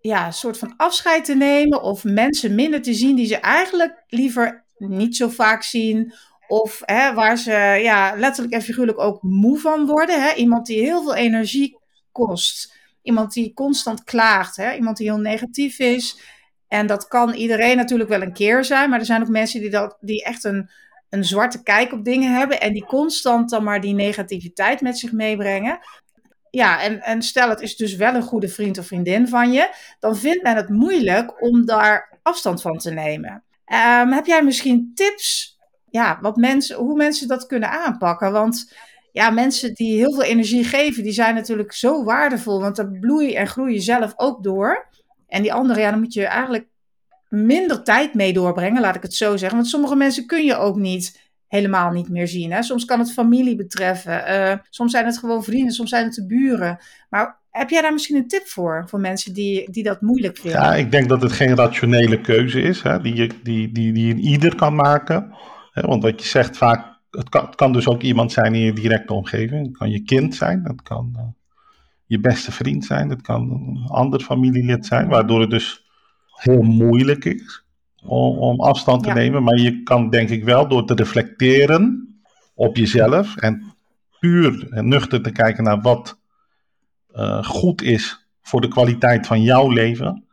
[0.00, 4.04] ja, een soort van afscheid te nemen of mensen minder te zien die ze eigenlijk
[4.08, 6.12] liever niet zo vaak zien.
[6.48, 10.22] Of hè, waar ze ja, letterlijk en figuurlijk ook moe van worden.
[10.22, 10.34] Hè?
[10.34, 11.78] Iemand die heel veel energie
[12.12, 12.76] kost.
[13.02, 14.56] Iemand die constant klaagt.
[14.56, 14.74] Hè?
[14.74, 16.20] Iemand die heel negatief is.
[16.68, 18.90] En dat kan iedereen natuurlijk wel een keer zijn.
[18.90, 20.70] Maar er zijn ook mensen die, dat, die echt een,
[21.12, 25.12] een zwarte kijk op dingen hebben en die constant dan maar die negativiteit met zich
[25.12, 25.78] meebrengen.
[26.50, 29.74] Ja, en, en stel het is dus wel een goede vriend of vriendin van je,
[29.98, 33.44] dan vindt men het moeilijk om daar afstand van te nemen.
[33.66, 35.58] Um, heb jij misschien tips
[35.90, 38.32] ja, wat mensen, hoe mensen dat kunnen aanpakken?
[38.32, 38.72] Want
[39.12, 43.34] ja, mensen die heel veel energie geven, die zijn natuurlijk zo waardevol, want daar bloei
[43.34, 44.88] en groei je zelf ook door.
[45.28, 46.66] En die andere, ja, dan moet je eigenlijk
[47.32, 49.58] minder tijd mee doorbrengen, laat ik het zo zeggen.
[49.58, 52.52] Want sommige mensen kun je ook niet helemaal niet meer zien.
[52.52, 52.62] Hè?
[52.62, 56.26] Soms kan het familie betreffen, uh, soms zijn het gewoon vrienden, soms zijn het de
[56.26, 56.78] buren.
[57.10, 60.60] Maar heb jij daar misschien een tip voor, voor mensen die, die dat moeilijk vinden?
[60.60, 64.14] Ja, ik denk dat het geen rationele keuze is, hè, die, je, die, die, die
[64.14, 65.34] ieder kan maken.
[65.72, 69.66] Want wat je zegt vaak, het kan, dus ook iemand zijn in je directe omgeving.
[69.66, 71.22] Het kan je kind zijn, dat kan uh,
[72.06, 75.81] je beste vriend zijn, het kan een ander familielid zijn, waardoor het dus
[76.42, 77.64] heel moeilijk is
[78.02, 79.14] om, om afstand te ja.
[79.14, 79.42] nemen.
[79.42, 82.08] Maar je kan denk ik wel door te reflecteren
[82.54, 83.74] op jezelf en
[84.20, 86.18] puur en nuchter te kijken naar wat
[87.14, 90.24] uh, goed is voor de kwaliteit van jouw leven,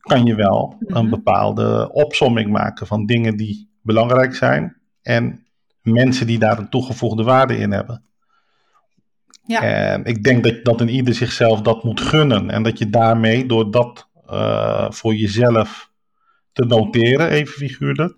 [0.00, 1.10] kan je wel een Mhm.
[1.10, 5.46] bepaalde opsomming maken van dingen die belangrijk zijn en
[5.82, 8.02] mensen die daar een toegevoegde waarde in hebben.
[9.44, 9.62] Ja.
[9.62, 12.50] En ik denk dat, dat een ieder zichzelf dat moet gunnen.
[12.50, 15.90] En dat je daarmee, door dat eh, voor jezelf
[16.52, 18.14] te noteren, even figuurlijk,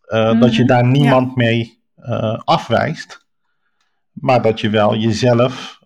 [0.00, 0.68] eh, dat je Mhm.
[0.72, 3.26] daar niemand mee eh, afwijst.
[4.12, 5.76] Maar dat je wel jezelf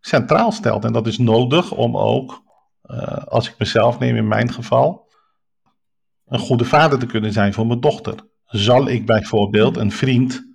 [0.00, 0.84] centraal stelt.
[0.84, 2.42] En dat is nodig om ook,
[3.24, 5.08] als ik mezelf neem in mijn geval,
[6.26, 8.14] een goede vader te kunnen zijn voor mijn dochter.
[8.46, 10.46] Zal ik bijvoorbeeld een vriend,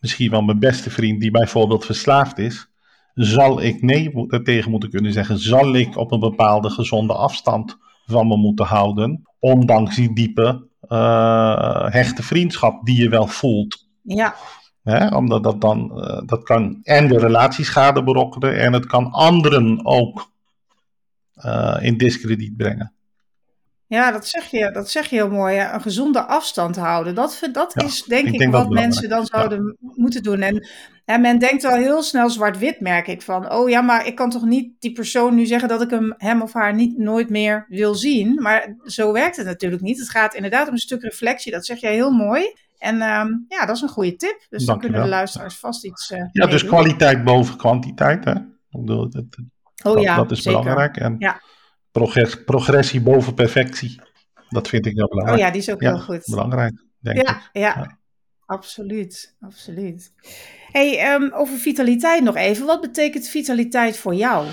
[0.00, 2.71] misschien wel mijn beste vriend, die bijvoorbeeld verslaafd is,
[3.14, 5.38] zal ik nee tegen moeten kunnen zeggen?
[5.38, 11.86] Zal ik op een bepaalde gezonde afstand van me moeten houden, ondanks die diepe, eh,
[11.86, 13.88] hechte vriendschap die je wel voelt?
[14.02, 14.34] Ja,
[14.82, 15.16] Hè?
[15.16, 20.30] Omdat dat dan, eh, dat kan en de relatieschade berokkenen en het kan anderen ook
[21.32, 22.92] eh, in discrediet brengen.
[23.96, 25.56] Ja dat, zeg je, dat zeg je heel mooi.
[25.56, 25.72] hè.
[25.74, 27.14] Een gezonde afstand houden.
[27.14, 30.40] Dat, dat Ja, is denk ik denk wat mensen dan zouden moeten doen.
[30.40, 30.66] En,
[31.04, 33.22] en men denkt wel heel snel zwart-wit, merk ik.
[33.22, 36.14] Van, oh ja, maar ik kan toch niet die persoon nu zeggen dat ik hem,
[36.16, 38.34] hem of haar niet nooit meer wil zien.
[38.42, 39.98] Maar zo werkt het natuurlijk niet.
[39.98, 41.52] Het gaat inderdaad om een stuk reflectie.
[41.52, 42.52] Dat zeg jij heel mooi.
[42.78, 44.46] En ehm, ja, dat is een goede tip.
[44.50, 46.70] Dus dan kunnen de luisteraars vast iets eh Ja, dus doen.
[46.70, 48.24] kwaliteit boven kwantiteit.
[48.24, 48.32] Hè?
[48.34, 49.24] Ik bedoel, dat,
[49.84, 50.60] Oh dat, ja, dat is zeker.
[50.60, 50.96] belangrijk.
[50.96, 51.40] En Ja.
[51.92, 54.00] Progress- progressie boven perfectie.
[54.48, 55.40] Dat vind ik heel Oh belangrijk.
[55.40, 56.22] ja, die is ook heel goed.
[56.26, 57.26] belangrijk, denk ik.
[57.26, 57.98] Ja, ja,
[58.46, 60.12] absoluut, absoluut.
[60.72, 62.66] Hey, ehm, over vitaliteit nog even.
[62.66, 64.46] Wat betekent vitaliteit voor jou?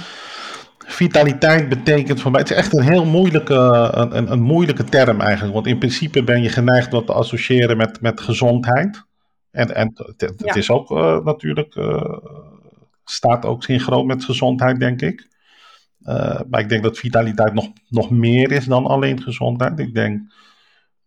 [0.85, 3.53] Vitaliteit betekent voor mij, het is echt een heel moeilijke,
[3.93, 5.53] een, een, een moeilijke term eigenlijk.
[5.53, 9.03] Want in principe ben je geneigd wat te associëren met, met gezondheid.
[9.51, 10.53] En, en het, het Ja.
[10.53, 12.17] is ook eh, natuurlijk, eh,
[13.03, 15.27] staat ook synchroon met gezondheid, denk ik.
[16.09, 19.79] Eh, maar ik denk dat vitaliteit nog, nog meer is dan alleen gezondheid.
[19.79, 20.31] Ik denk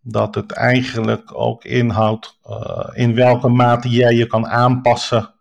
[0.01, 5.33] dat het eigenlijk ook inhoudt eh, in welke mate jij je kan aanpassen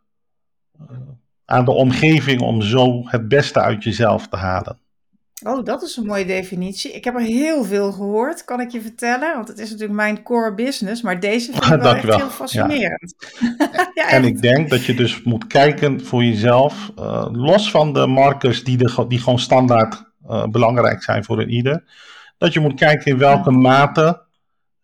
[0.78, 0.96] eh,
[1.44, 4.78] aan de omgeving om zo het beste uit jezelf te halen.
[5.44, 6.92] Oh, dat is een mooie definitie.
[6.92, 9.34] Ik heb er heel veel gehoord, kan ik je vertellen.
[9.34, 11.02] Want het is natuurlijk mijn core business.
[11.02, 13.14] Maar deze vind ik wel echt heel fascinerend.
[13.94, 18.06] Ja, En ik denk dat je dus moet kijken voor jezelf, eh, los van de
[18.06, 21.84] markers die, de, die gewoon standaard eh, belangrijk zijn voor een ieder,
[22.38, 24.22] dat je moet kijken in welke mate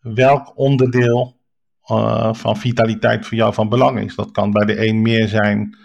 [0.01, 1.37] welk onderdeel
[1.85, 4.15] eh, van vitaliteit voor jou van belang is.
[4.15, 5.77] Dat kan bij de een meer zijn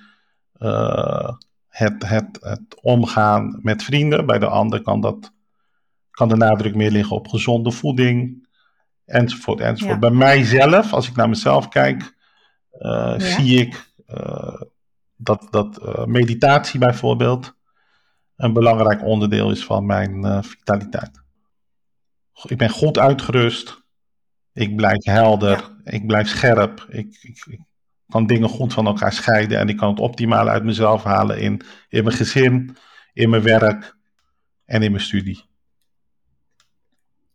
[1.73, 5.33] het, het, het omgaan met vrienden, bij de ander kan, dat,
[6.11, 8.47] kan de nadruk meer liggen op gezonde voeding,
[9.05, 10.01] enzovoort, enzovoort.
[10.01, 10.09] Ja.
[10.09, 12.15] Bij mijzelf, als ik naar mezelf kijk,
[12.71, 13.19] eh, Ja.
[13.19, 14.61] zie ik eh,
[15.15, 17.55] dat, dat eh, meditatie bijvoorbeeld
[18.35, 21.21] een belangrijk onderdeel is van mijn vitaliteit.
[22.43, 23.81] Ik ben goed uitgerust.
[24.53, 25.71] Ik blijf helder.
[25.83, 26.85] Ik blijf scherp.
[26.89, 27.59] Ik, ik, ik
[28.07, 29.59] kan dingen goed van elkaar scheiden.
[29.59, 32.77] En ik kan het optimale uit mezelf halen in, in mijn gezin,
[33.13, 33.95] in mijn werk
[34.65, 35.51] en in mijn studie.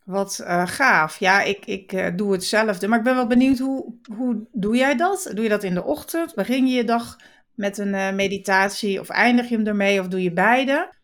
[0.08, 1.18] Wat eh, gaaf.
[1.18, 2.88] Ja, ik, ik eh, doe hetzelfde.
[2.88, 5.30] Maar ik ben wel benieuwd, hoe, hoe doe jij dat?
[5.34, 6.34] Doe je dat in de ochtend?
[6.34, 7.16] Begin je je dag
[7.54, 9.00] met een eh, meditatie?
[9.00, 10.00] Of eindig je hem ermee?
[10.00, 10.94] Of doe je beide?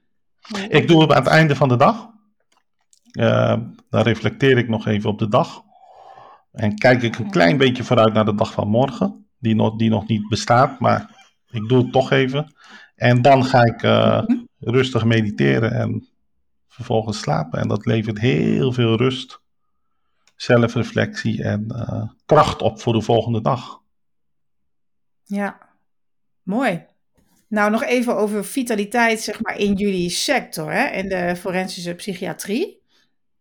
[0.68, 2.12] Ik doe het aan het einde van de dag.
[3.90, 5.62] Dan reflecteer ik nog even op de dag.
[6.52, 9.23] En kijk ik een klein beetje vooruit naar de dag van morgen.
[9.44, 12.54] Die nog, die nog niet bestaat, maar ik doe het toch even.
[12.94, 14.38] En dan ga ik eh, Mhm.
[14.58, 16.08] rustig mediteren en
[16.68, 17.60] vervolgens slapen.
[17.60, 19.40] En dat levert heel veel rust,
[20.36, 23.80] zelfreflectie en eh, kracht op voor de volgende dag.
[25.24, 25.58] Ja,
[26.42, 26.84] mooi.
[27.48, 32.82] Nou, nog even over vitaliteit, zeg maar, in jullie sector, hè, in de forensische psychiatrie.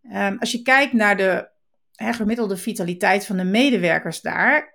[0.10, 1.50] Ehm, als je kijkt naar de
[1.96, 4.73] hè, gemiddelde vitaliteit van de medewerkers daar,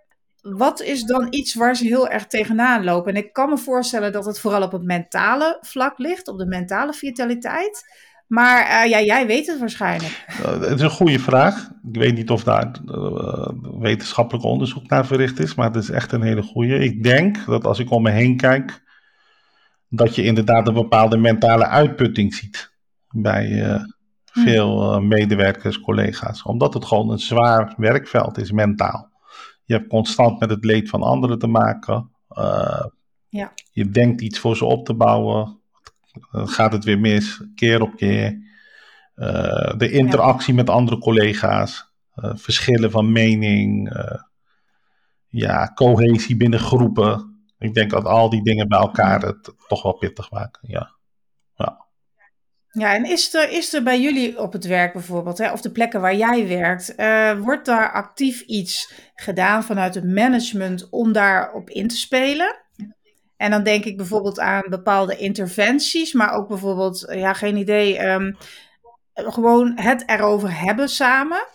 [0.57, 3.15] wat is dan iets waar ze heel erg tegenaan lopen?
[3.15, 6.47] En ik kan me voorstellen dat het vooral op het mentale vlak ligt, op de
[6.47, 7.85] mentale vitaliteit.
[8.27, 10.25] Maar eh, ja, jij weet het waarschijnlijk.
[10.27, 11.71] Eh, het is een goede vraag.
[11.93, 13.49] Ik weet niet of daar eh,
[13.81, 16.79] wetenschappelijk onderzoek naar verricht is, maar het is echt een hele goede.
[16.79, 18.83] Ik denk dat als ik om me heen kijk,
[19.89, 22.73] dat je inderdaad een bepaalde mentale uitputting ziet
[23.11, 23.79] bij
[24.33, 24.41] Hm.
[24.41, 26.43] veel medewerkers, collega's.
[26.43, 29.11] Omdat het gewoon een zwaar werkveld is, mentaal.
[29.69, 32.11] Je hebt constant met het leed van anderen te maken.
[32.29, 32.85] Eh,
[33.29, 33.53] Ja.
[33.71, 35.61] Je denkt iets voor ze op te bouwen.
[36.31, 38.39] Dan gaat het weer mis, keer op keer.
[39.15, 41.87] Eh, de interactie met andere collega's.
[42.15, 43.93] eh, verschillen van mening.
[45.27, 47.43] ja, cohesie binnen groepen.
[47.59, 50.69] Ik denk dat al die dingen bij elkaar het toch wel pittig maken.
[50.69, 50.95] Ja.
[51.55, 51.87] Ja.
[52.71, 55.71] Ja, en is er, is er bij jullie op het werk bijvoorbeeld, hè, of de
[55.71, 61.71] plekken waar jij werkt, uh, wordt daar actief iets gedaan vanuit het management om daarop
[61.71, 62.57] in te spelen?
[63.37, 68.37] En dan denk ik bijvoorbeeld aan bepaalde interventies, maar ook bijvoorbeeld, ja, geen idee, um,
[69.15, 71.47] gewoon het erover hebben samen.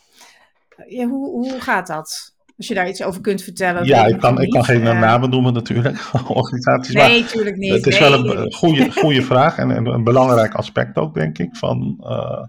[0.85, 2.32] Hoe, hoe gaat dat?
[2.57, 3.85] Als je daar iets over kunt vertellen.
[3.85, 6.93] Ja, ik kan, ik kan geen uh, namen noemen natuurlijk, organisaties.
[6.93, 7.71] Nee, natuurlijk niet.
[7.71, 8.09] Het is nee.
[8.09, 11.55] wel een goede, goede vraag en een, een belangrijk aspect ook, denk ik.
[11.55, 12.43] Van, uh,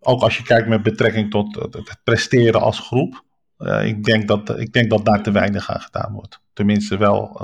[0.00, 3.24] ook als je kijkt met betrekking tot het, presteren als groep.
[3.58, 6.40] Uh, ik, denk dat, ik denk dat daar te weinig aan gedaan wordt.
[6.52, 7.40] Tenminste wel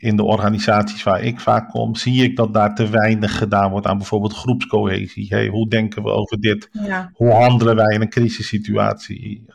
[0.00, 3.86] in de organisaties waar ik vaak kom, zie ik dat daar te weinig gedaan wordt
[3.86, 5.26] aan bijvoorbeeld groepscohesie.
[5.28, 6.68] Hey, hoe denken we over dit?
[6.72, 7.10] Ja.
[7.14, 9.46] Hoe handelen wij in een crisissituatie?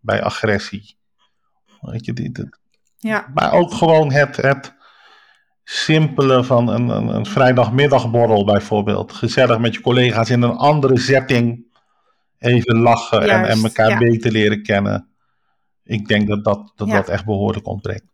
[0.00, 0.96] Bij agressie.
[1.80, 2.58] Weet je, dit, dit.
[2.96, 3.30] Ja.
[3.34, 4.74] Maar ook gewoon het, het
[5.64, 9.12] simpele van een, een, een vrijdagmiddagborrel bijvoorbeeld.
[9.12, 11.68] Gezellig met je collega's in een andere setting.
[12.38, 13.98] Even lachen en, en elkaar ja.
[13.98, 15.08] beter leren kennen.
[15.84, 16.94] Ik denk dat dat, dat, Ja.
[16.94, 18.08] dat echt behoorlijk ontbreekt.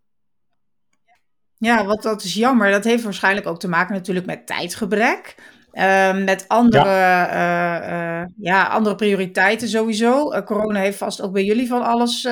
[1.59, 2.70] Ja, wat dat is jammer.
[2.70, 5.35] Dat heeft waarschijnlijk ook te maken natuurlijk met tijdgebrek.
[5.76, 8.20] Uh, met andere, ja.
[8.20, 10.32] Uh, ja, andere prioriteiten sowieso.
[10.32, 12.28] Uh, corona heeft vast ook bij jullie van alles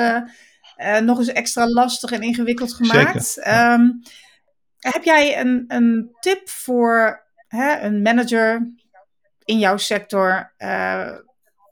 [1.03, 3.27] nog eens extra lastig en ingewikkeld gemaakt.
[3.27, 3.73] Zeker.
[3.73, 4.03] Um,
[4.79, 8.73] heb jij een, een tip voor hè, een manager
[9.45, 10.53] in jouw sector?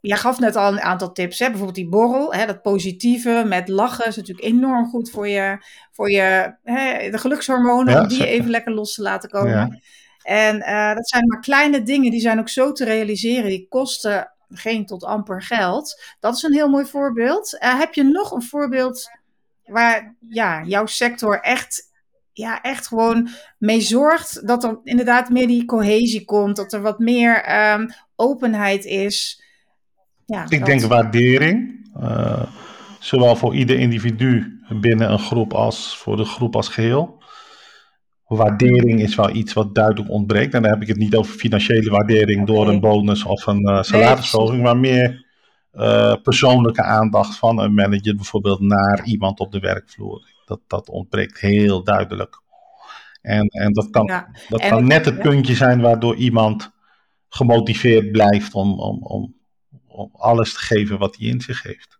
[0.01, 1.45] jij gaf net al een aantal tips, hè?
[1.45, 2.45] bijvoorbeeld die borrel, hè?
[2.45, 5.57] dat positieve met lachen is natuurlijk enorm goed voor je,
[5.91, 8.33] voor je hè, de gelukshormonen, Ja, om die zeker.
[8.33, 9.51] even lekker los te laten komen.
[9.51, 9.79] Ja.
[10.23, 13.49] En uh, dat zijn maar kleine dingen, die zijn ook zo te realiseren.
[13.49, 16.01] Die kosten geen tot amper geld.
[16.19, 17.53] Dat is een heel mooi voorbeeld.
[17.53, 19.09] Uh, heb je nog een voorbeeld
[19.65, 21.91] waar ja, jouw sector echt,
[22.31, 26.99] ja, echt gewoon mee zorgt dat er inderdaad meer die cohesie komt, dat er wat
[26.99, 29.43] meer um, openheid is?
[30.25, 30.65] Ja, Ik dat.
[30.65, 31.81] denk waardering.
[32.01, 32.43] Uh,
[32.99, 37.22] zowel voor ieder individu binnen een groep als voor de groep als geheel
[38.35, 40.53] waardering is wel iets wat duidelijk ontbreekt.
[40.53, 43.81] En dan heb ik het niet over financiële waardering door een bonus of een uh,
[43.81, 45.25] salarisverhoging, maar meer
[45.73, 50.31] uh, persoonlijke aandacht van een manager bijvoorbeeld naar iemand op de werkvloer.
[50.45, 52.41] Dat, dat ontbreekt heel duidelijk.
[53.21, 54.29] En, en dat kan, Ja.
[54.49, 56.71] dat En kan net het puntje zijn waardoor iemand
[57.29, 59.35] gemotiveerd blijft om, om, om,
[59.87, 61.99] om alles te geven wat hij in zich heeft.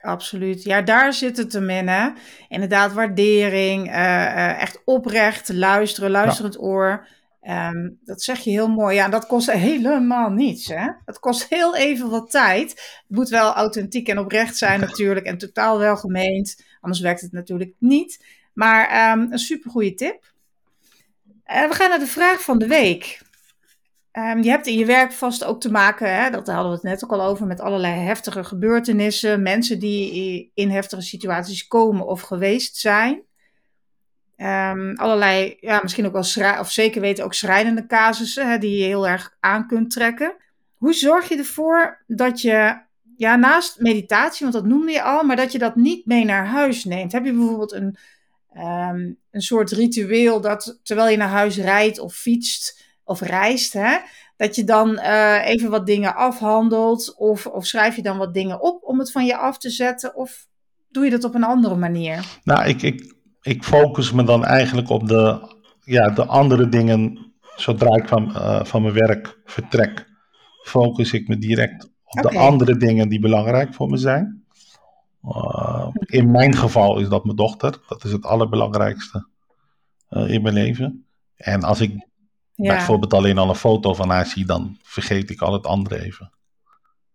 [0.00, 0.62] Absoluut.
[0.62, 2.08] Ja, daar zit het hem in, hè.
[2.48, 7.06] Inderdaad, waardering, eh, eh, echt oprecht luisteren, luisterend oor.
[7.40, 8.94] Ehm, dat zeg je heel mooi.
[8.94, 10.86] Ja, en dat kost helemaal niets, hè.
[11.04, 12.70] Dat kost heel even wat tijd.
[12.70, 16.64] Het moet wel authentiek en oprecht zijn natuurlijk en totaal welgemeend.
[16.80, 18.24] Anders werkt het natuurlijk niet.
[18.52, 20.32] Maar ehm, een supergoeie tip.
[21.44, 23.20] Eh, we gaan naar de vraag van de week.
[24.12, 26.82] Ehm, je hebt in je werk vast ook te maken, hè, dat hadden we het
[26.82, 29.42] net ook al over, met allerlei heftige gebeurtenissen.
[29.42, 33.22] Mensen die in heftige situaties komen of geweest zijn.
[34.36, 38.84] Ehm, allerlei, ja, misschien ook wel, of zeker weten ook schrijnende casussen, hè, die je
[38.84, 40.36] heel erg aan kunt trekken.
[40.74, 42.80] Hoe zorg je ervoor dat je,
[43.16, 46.46] ja, naast meditatie, want dat noemde je al, maar dat je dat niet mee naar
[46.46, 47.12] huis neemt?
[47.12, 47.96] Heb je bijvoorbeeld een,
[48.52, 52.77] ehm, een soort ritueel dat terwijl je naar huis rijdt of fietst
[53.08, 53.96] of reist, hè,
[54.36, 58.60] dat je dan eh, even wat dingen afhandelt of, of schrijf je dan wat dingen
[58.60, 60.46] op om het van je af te zetten of
[60.88, 62.24] doe je dat op een andere manier?
[62.44, 67.26] Nou, ik, ik, ik focus me dan eigenlijk op de, ja, de andere dingen.
[67.56, 70.06] Zodra ik van, eh, van mijn werk vertrek,
[70.64, 74.46] focus ik me direct op de andere dingen die belangrijk voor me zijn.
[75.24, 77.80] Uh, in mijn geval is dat mijn dochter.
[77.88, 79.28] Dat is het allerbelangrijkste
[80.10, 81.06] uh, in mijn leven.
[81.36, 82.07] En als ik
[82.66, 82.74] Ja.
[82.74, 86.30] bijvoorbeeld alleen al een foto van haar zie, dan vergeet ik al het andere even.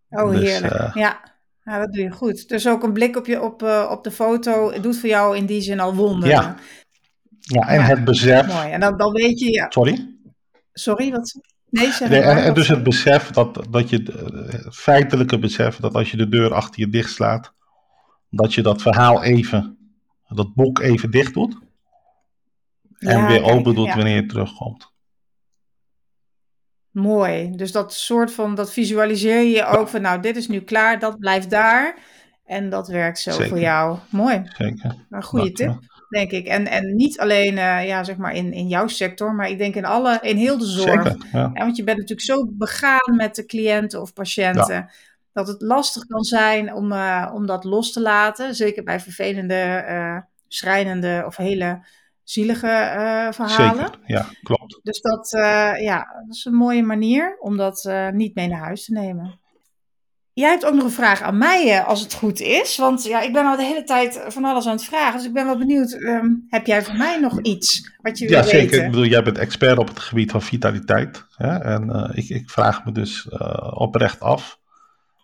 [0.10, 0.74] Oh, Dus, heerlijk.
[0.74, 1.20] eh, ja.
[1.64, 2.50] ja, dat doe je goed.
[2.50, 5.46] Dus ook een blik op, je, op, eh, op de foto doet voor jou in
[5.46, 6.36] die zin al wonderen.
[6.36, 6.56] Ja.
[7.40, 8.48] Ja, en Ja, het besef.
[8.48, 8.70] Mooi.
[8.72, 9.66] En dan, dan weet je, ja.
[9.70, 10.16] Sorry?
[10.74, 11.40] Sorry, wat?
[11.70, 12.38] Nee, zeg Nee, maar.
[12.38, 16.30] en, dus het besef dat, dat je, eh, het feitelijke besef dat als je de
[16.30, 17.54] deur achter je dicht slaat,
[18.30, 19.78] dat je dat verhaal even,
[20.28, 21.58] dat boek even dicht doet.
[22.98, 24.92] En Ja, weer open doet wanneer je terugkomt.
[26.94, 27.52] Mooi.
[27.56, 31.20] Dus dat soort van, dat visualiseer je ook van, nou, dit is nu klaar, dat
[31.20, 31.98] blijft daar.
[32.46, 33.48] En dat werkt zo Zeker.
[33.48, 33.98] voor jou.
[34.10, 34.42] Mooi.
[34.58, 34.96] Zeker.
[35.10, 35.80] Een goede Dat, tip,
[36.10, 36.48] denk ik.
[36.48, 39.76] En, en niet alleen, eh, ja, zeg maar in, in jouw sector, maar ik denk
[39.76, 41.08] in alle, in heel de zorg.
[41.08, 41.26] Zeker.
[41.32, 41.52] Ja.
[41.54, 44.90] Ja, want je bent natuurlijk zo begaan met de cliënten of patiënten.
[45.34, 48.56] Dat het lastig kan zijn om, eh, om dat los te laten.
[48.56, 49.56] Zeker bij vervelende,
[49.88, 51.86] eh schrijnende of hele
[52.24, 53.86] zielige uh, verhalen.
[53.86, 54.80] Zeker, ja, klopt.
[54.84, 55.30] Dus dat,
[55.80, 59.42] ja, dat is een mooie manier om dat niet mee naar huis te nemen.
[60.34, 62.78] Jij hebt ook nog een vraag aan mij, als het goed is.
[62.78, 65.18] Want ja, ik ben al de hele tijd van alles aan het vragen.
[65.18, 68.42] Dus ik ben wel benieuwd, ehm, heb jij voor mij nog iets wat je wil
[68.42, 68.58] weten?
[68.58, 68.84] Ja, zeker.
[68.84, 71.26] Ik bedoel, jij bent expert op het gebied van vitaliteit.
[71.36, 71.58] Hè?
[71.58, 73.30] En ik, ik, vraag me dus
[73.74, 74.60] oprecht af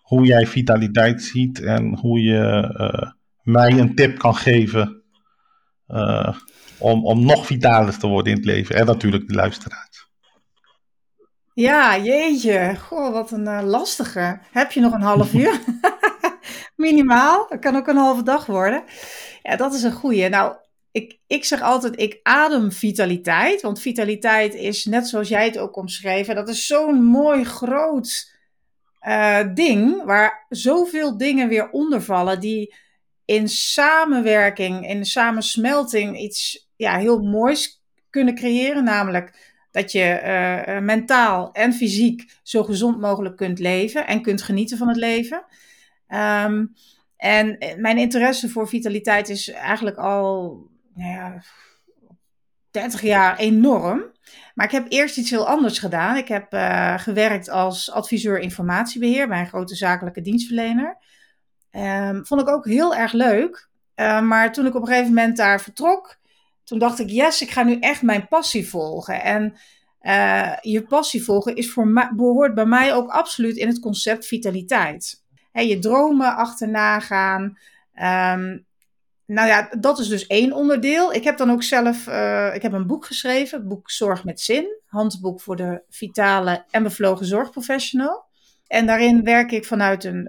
[0.01, 2.69] hoe jij vitaliteit ziet en hoe je
[3.43, 5.03] mij een tip kan geven
[6.79, 8.75] om, om nog vitaler te worden in het leven.
[8.75, 10.07] En natuurlijk de luisteraars.
[11.53, 12.75] Ja, jeetje.
[12.75, 14.39] Goh, wat een uh, lastige.
[14.51, 15.59] Heb je nog een half uur?
[16.75, 17.45] Minimaal.
[17.49, 18.83] Dat kan ook een halve dag worden.
[19.43, 20.29] Ja, dat is een goeie.
[20.29, 20.55] Nou,
[20.91, 23.61] ik, ik zeg altijd, ik adem vitaliteit.
[23.61, 28.37] Want vitaliteit is, net zoals jij het ook omschreef, dat is zo'n mooi groot
[29.07, 32.75] uh, ding, waar zoveel dingen weer onder vallen, die
[33.25, 38.83] in samenwerking, in samensmelting iets ja, heel moois kunnen creëren.
[38.83, 40.21] Namelijk dat je
[40.67, 45.45] uh, mentaal en fysiek zo gezond mogelijk kunt leven en kunt genieten van het leven.
[46.07, 46.73] Um,
[47.17, 50.57] en mijn interesse voor vitaliteit is eigenlijk al
[50.93, 51.43] nou ja,
[52.71, 54.11] 30 jaar enorm.
[54.53, 56.17] Maar ik heb eerst iets heel anders gedaan.
[56.17, 56.47] Ik heb
[57.01, 60.97] gewerkt als adviseur informatiebeheer bij een grote zakelijke dienstverlener.
[61.71, 63.69] Um, vond ik ook heel erg leuk.
[63.95, 66.17] Uh, maar toen ik op een gegeven moment daar vertrok,
[66.69, 69.21] toen dacht ik, yes, ik ga nu echt mijn passie volgen.
[69.21, 69.53] En
[70.01, 75.23] uh, je passie volgen is voor behoort bij mij ook absoluut in het concept vitaliteit.
[75.51, 77.43] He, je dromen achterna gaan.
[78.33, 78.65] Um,
[79.25, 81.13] nou ja, dat is dus één onderdeel.
[81.13, 84.41] Ik heb dan ook zelf uh, ik heb een boek geschreven, het boek Zorg met
[84.41, 84.81] Zin.
[84.85, 88.25] Handboek voor de vitale en bevlogen zorgprofessional.
[88.67, 90.27] En daarin werk ik vanuit een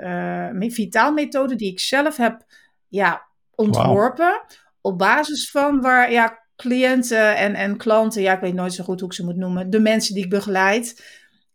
[0.62, 2.44] uh, vitaalmethode die ik zelf heb
[2.88, 4.42] ja, ontworpen.
[4.81, 9.01] Op basis van waar ja, cliënten en, en klanten, ja, ik weet nooit zo goed
[9.01, 11.05] hoe ik ze moet noemen, de mensen die ik begeleid,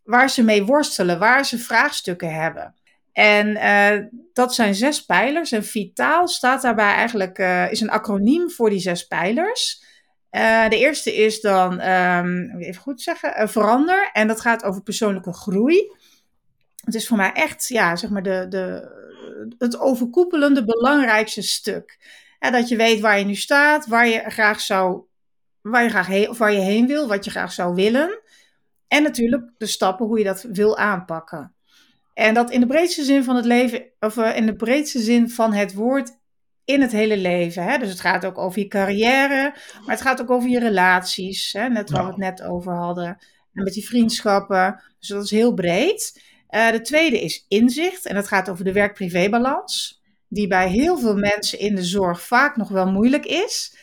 [0.04, 2.74] waar ze mee worstelen, waar ze vraagstukken hebben.
[3.12, 5.52] En uh, dat zijn zes pijlers.
[5.52, 9.84] En vitaal staat daarbij eigenlijk, uh, is een acroniem voor die zes pijlers.
[10.30, 14.10] Uh, de eerste is dan, um, even goed zeggen, verander.
[14.12, 15.92] En dat gaat over persoonlijke groei.
[16.84, 18.88] Het is voor mij echt, ja, zeg maar, de, de,
[19.58, 21.98] het overkoepelende belangrijkste stuk.
[22.38, 25.02] Dat je weet waar je nu staat, waar je graag zou,
[25.60, 28.20] waar je graag heen, of waar je heen wil, wat je graag zou willen.
[28.88, 31.54] En natuurlijk de stappen hoe je dat wil aanpakken.
[32.14, 35.30] En dat in de breedste zin van het leven, of uh, in de breedste zin
[35.30, 36.18] van het woord,
[36.64, 37.62] in het hele leven.
[37.62, 37.78] Hè?
[37.78, 41.52] Dus het gaat ook over je carrière, maar het gaat ook over je relaties.
[41.52, 41.68] Hè?
[41.68, 43.06] Net waar we het net over hadden.
[43.52, 44.82] En met die vriendschappen.
[44.98, 46.22] Dus dat is heel breed.
[46.50, 48.06] Uh, de tweede is inzicht.
[48.06, 50.02] En dat gaat over de werk-privé-balans.
[50.28, 53.76] Die bij heel veel mensen in de zorg vaak nog wel moeilijk is.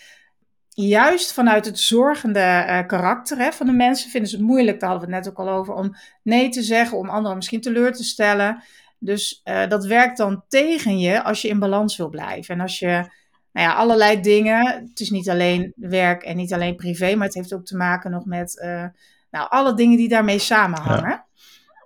[0.70, 4.90] Juist vanuit het zorgende uh, karakter hè, van de mensen vinden ze het moeilijk, daar
[4.90, 7.94] hadden we het net ook al over, om nee te zeggen, om anderen misschien teleur
[7.94, 8.64] te stellen.
[9.00, 12.56] Dus uh, dat werkt dan tegen je als je in balans wil blijven.
[12.56, 12.88] En als je,
[13.52, 17.36] nou ja, allerlei dingen, het is niet alleen werk en niet alleen privé, maar het
[17.36, 18.86] heeft ook te maken nog met, uh,
[19.32, 21.26] nou, alle dingen die daarmee samenhangen.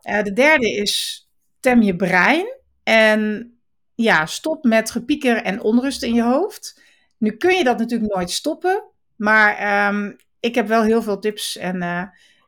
[0.01, 0.21] Ja.
[0.21, 1.25] De derde is
[1.59, 2.45] tem je brein
[2.83, 3.51] en
[3.97, 6.81] ja, stop met gepieker en onrust in je hoofd.
[7.17, 8.83] Nu kun je dat natuurlijk nooit stoppen,
[9.15, 12.03] maar um, ik heb wel heel veel tips en, uh,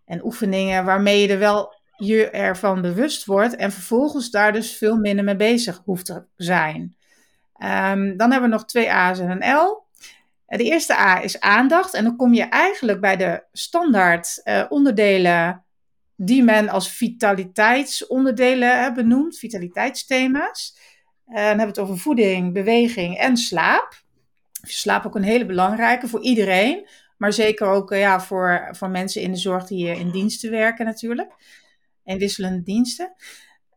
[0.06, 4.98] en oefeningen waarmee je er wel je ervan bewust wordt en vervolgens daar dus veel
[4.98, 6.96] minder mee bezig hoeft te zijn.
[7.64, 9.84] Um, dan hebben we nog twee A's en een L.
[10.46, 15.64] De eerste A is aandacht en dan kom je eigenlijk bij de standaard uh, onderdelen
[16.16, 20.79] die men als vitaliteitsonderdelen uh, benoemt, vitaliteitsthema's.
[21.30, 24.02] Uh, dan hebben we het over voeding, beweging en slaap.
[24.62, 26.88] Slaap ook een hele belangrijke voor iedereen,
[27.18, 30.86] maar zeker ook uh, ja, voor, voor mensen in de zorg die in diensten werken
[30.86, 31.32] natuurlijk.
[32.04, 33.14] In wisselende diensten.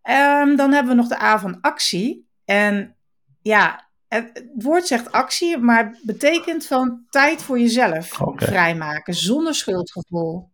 [0.02, 2.28] Um, dan hebben we nog de A van actie.
[2.44, 2.96] En
[3.42, 8.48] ja, het, het woord zegt actie, maar het betekent van tijd voor jezelf okay.
[8.48, 10.50] vrijmaken, zonder schuldgevoel.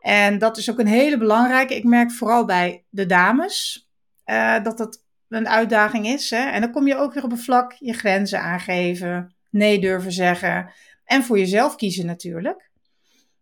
[0.00, 1.76] En dat is ook een hele belangrijke.
[1.76, 3.88] Ik merk vooral bij de dames
[4.26, 6.30] uh, dat dat een uitdaging is.
[6.30, 6.50] Hè?
[6.50, 10.72] En dan kom je ook weer op een vlak je grenzen aangeven, nee durven zeggen
[11.08, 12.70] en voor jezelf kiezen natuurlijk.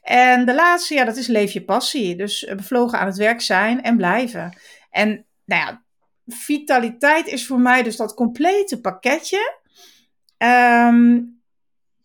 [0.01, 2.17] En de laatste, ja, dat is leef je passie.
[2.17, 4.57] Dus bevlogen aan het werk zijn en blijven.
[4.91, 5.83] En nou ja,
[6.27, 9.61] vitaliteit is voor mij dus dat complete pakketje.
[10.39, 11.41] Um,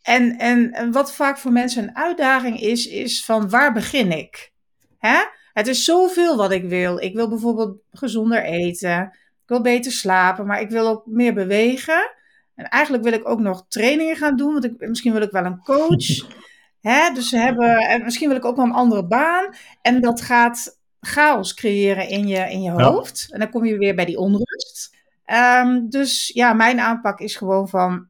[0.02, 4.52] en, en wat vaak voor mensen een uitdaging is, is van waar begin ik?
[4.98, 5.20] Hè?
[5.54, 7.00] Het is zoveel wat ik wil.
[7.00, 9.18] Ik wil bijvoorbeeld gezonder eten.
[9.52, 12.12] Wil beter slapen, maar ik wil ook meer bewegen.
[12.56, 15.46] En eigenlijk wil ik ook nog trainingen gaan doen, want ik, misschien wil ik wel
[15.46, 16.08] een coach.
[16.90, 17.14] Hè?
[17.14, 19.54] Dus ze hebben, en misschien wil ik ook wel een andere baan.
[19.82, 23.28] En dat gaat chaos creëren in je, in je hoofd.
[23.32, 24.96] En dan kom je weer bij die onrust.
[25.26, 28.08] Ehm, dus ja, mijn aanpak is gewoon van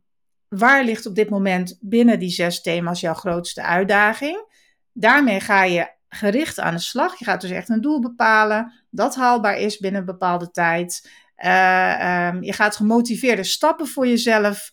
[0.47, 4.45] waar ligt op dit moment binnen die zes thema's jouw grootste uitdaging?
[4.93, 7.19] Daarmee ga je gericht aan de slag.
[7.19, 11.09] Je gaat dus echt een doel bepalen dat haalbaar is binnen een bepaalde tijd.
[11.45, 14.71] Uh, um, je gaat gemotiveerde stappen voor jezelf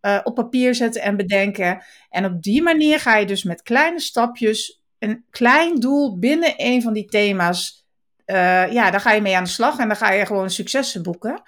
[0.00, 1.84] uh, op papier zetten en bedenken.
[2.10, 6.82] En op die manier ga je dus met kleine stapjes een klein doel binnen een
[6.82, 7.86] van die thema's.
[8.26, 11.02] Uh, ja, daar ga je mee aan de slag en dan ga je gewoon successen
[11.02, 11.42] boeken.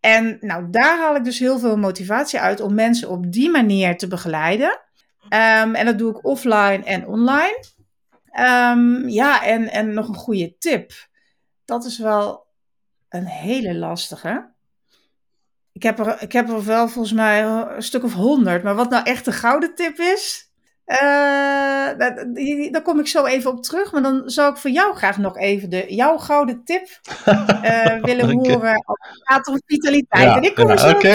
[0.00, 3.96] En nou, daar haal ik dus heel veel motivatie uit om mensen op die manier
[3.96, 4.80] te begeleiden.
[5.22, 7.64] Um, en dat doe ik offline en online.
[8.40, 10.92] Um, ja, en, en nog een goede tip.
[11.64, 12.46] Dat is wel
[13.08, 14.50] een hele lastige.
[15.72, 18.62] Ik heb, er, ik heb er wel volgens mij een stuk of honderd.
[18.62, 20.50] Maar wat nou echt de gouden tip is,
[20.86, 21.98] uh,
[22.70, 23.92] daar kom ik zo even op terug.
[23.92, 26.88] Maar dan zou ik voor jou graag nog even de, jouw gouden tip
[27.28, 28.84] uh, willen horen.
[28.84, 30.22] Als het gaat om vitaliteit.
[30.22, 31.08] Ja, en ik kom ja, oké.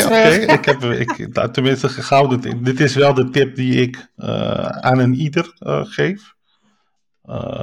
[0.54, 2.66] Ik heb ik, nou, tenminste gouden tip.
[2.66, 4.28] Dit is wel de tip die ik uh,
[4.68, 6.34] aan een ieder geef.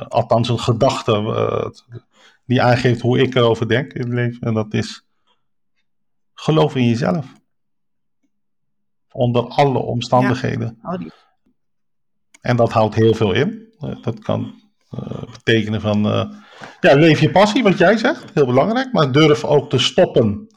[0.08, 1.12] althans, een gedachte
[2.50, 4.40] die aangeeft hoe ik erover denk in het leven.
[4.40, 5.06] En dat is
[6.34, 7.26] geloof in jezelf.
[9.12, 10.78] Onder alle omstandigheden.
[10.82, 10.92] Ja.
[10.92, 11.06] Oh,
[12.40, 13.72] en dat houdt heel veel in.
[13.80, 14.54] Uh, dat kan
[14.94, 16.30] uh, betekenen van, uh,
[16.80, 18.92] ja, leef je passie, wat jij zegt, heel belangrijk.
[18.92, 20.48] Maar durf ook te stoppen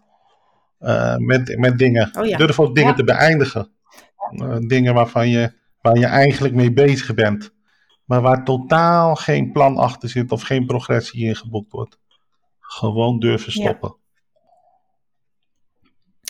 [1.18, 2.12] met, met dingen.
[2.18, 2.38] Oh, ja.
[2.38, 2.96] Durf ook dingen ja.
[2.96, 3.72] te beëindigen.
[4.68, 7.53] dingen waarvan je, waar je eigenlijk mee bezig bent.
[8.14, 11.98] Maar waar totaal geen plan achter zit of geen progressie in geboekt wordt.
[12.60, 13.96] Gewoon durven stoppen.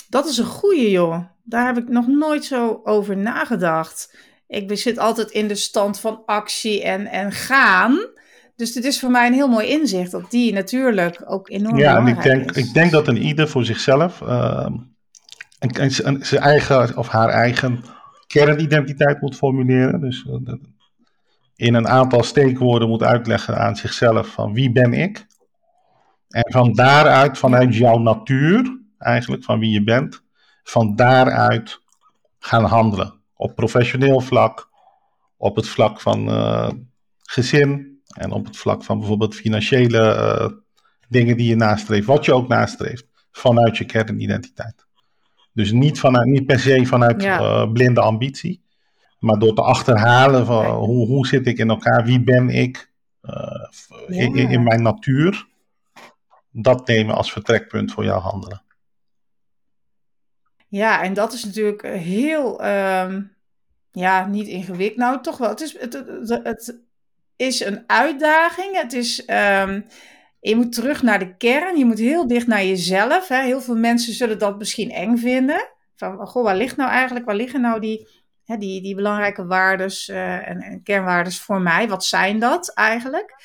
[0.09, 1.23] Dat is een goeie, joh.
[1.43, 4.17] Daar heb ik nog nooit zo over nagedacht.
[4.47, 8.07] Ik zit altijd in de stand van actie en, en gaan.
[8.55, 11.89] Dus dit is voor mij een heel mooi inzicht dat die natuurlijk ook enorm ja,
[11.89, 12.67] belangrijk en ik denk, is.
[12.67, 14.67] ik denk dat een ieder voor zichzelf uh,
[15.87, 17.83] zijn eigen of haar eigen
[18.27, 20.01] kernidentiteit moet formuleren.
[20.01, 20.53] Dus uh,
[21.55, 25.25] in een aantal steekwoorden moet uitleggen aan zichzelf van wie ben ik.
[26.29, 30.23] En van daaruit, vanuit jouw natuur, eigenlijk van wie je bent,
[30.63, 31.81] van daaruit
[32.39, 34.69] gaan handelen op professioneel vlak,
[35.37, 36.69] op het vlak van uh,
[37.21, 40.57] gezin en op het vlak van bijvoorbeeld financiële uh,
[41.07, 44.85] dingen die je nastreeft, wat je ook nastreeft, vanuit je kernidentiteit.
[45.53, 47.39] Dus niet, vanuit, niet per se vanuit ja.
[47.39, 48.62] uh, blinde ambitie,
[49.23, 53.69] maar door te achterhalen van hoe, hoe zit ik in elkaar, wie ben ik ja.
[54.07, 55.47] in, in mijn natuur,
[56.51, 58.61] dat nemen als vertrekpunt voor jouw handelen.
[60.67, 63.35] Ja, en dat is natuurlijk heel um,
[63.91, 64.99] ja, niet ingewikkeld.
[64.99, 65.49] Nou, toch wel.
[65.49, 66.79] Het is, het, het, het
[67.35, 68.75] is een uitdaging.
[68.75, 69.85] Het is, um,
[70.39, 71.77] je moet terug naar de kern.
[71.77, 73.27] Je moet heel dicht naar jezelf.
[73.27, 73.41] Hè.
[73.41, 75.69] Heel veel mensen zullen dat misschien eng vinden.
[75.95, 78.07] Van, goh, waar ligt nou eigenlijk, waar liggen nou die,
[78.45, 81.87] hè, die, die belangrijke waardes uh, en, en kernwaardes voor mij?
[81.87, 83.35] Wat zijn dat eigenlijk?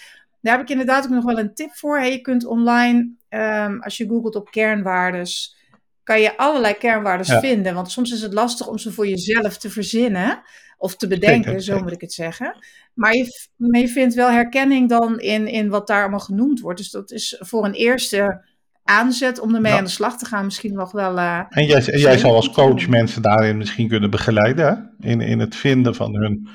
[0.40, 1.98] Daar heb ik inderdaad ook nog wel een tip voor.
[1.98, 5.56] Hey, je kunt online, um, als je googelt op kernwaardes
[6.02, 7.40] kan je allerlei kernwaarden ja.
[7.40, 7.74] vinden.
[7.74, 10.42] Want soms is het lastig om ze voor jezelf te verzinnen.
[10.80, 11.82] Of te bedenken, zeker, zo zeker.
[11.82, 12.58] moet ik het zeggen.
[12.94, 16.78] Maar je, maar je vindt wel herkenning dan in, in wat daar allemaal genoemd wordt.
[16.78, 18.44] Dus dat is voor een eerste
[18.88, 19.78] aanzet om ermee ja.
[19.78, 21.18] aan de slag te gaan misschien nog wel...
[21.18, 24.66] Uh, en jij, jij zal als coach mensen daarin misschien kunnen begeleiden.
[24.66, 25.08] Hè?
[25.10, 26.48] In, in het vinden van hun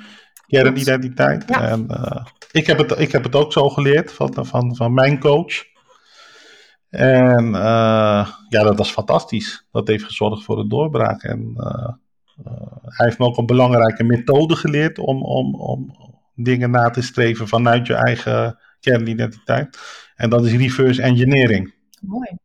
[0.48, 1.44] kernidentiteit.
[1.48, 1.70] Ja.
[1.70, 5.20] En, uh, ik, heb het, ik heb het ook zo geleerd van, van, van mijn
[5.20, 5.64] coach.
[6.90, 9.66] En uh, ja, dat was fantastisch.
[9.72, 11.24] Dat heeft gezorgd voor de doorbraak.
[11.24, 11.54] En
[12.82, 15.96] hij heeft me ook een belangrijke methode geleerd om, om, om
[16.36, 19.78] dingen na te streven vanuit je eigen kernidentiteit.
[20.16, 21.74] En dat is reverse engineering.
[22.06, 22.38] Mooi.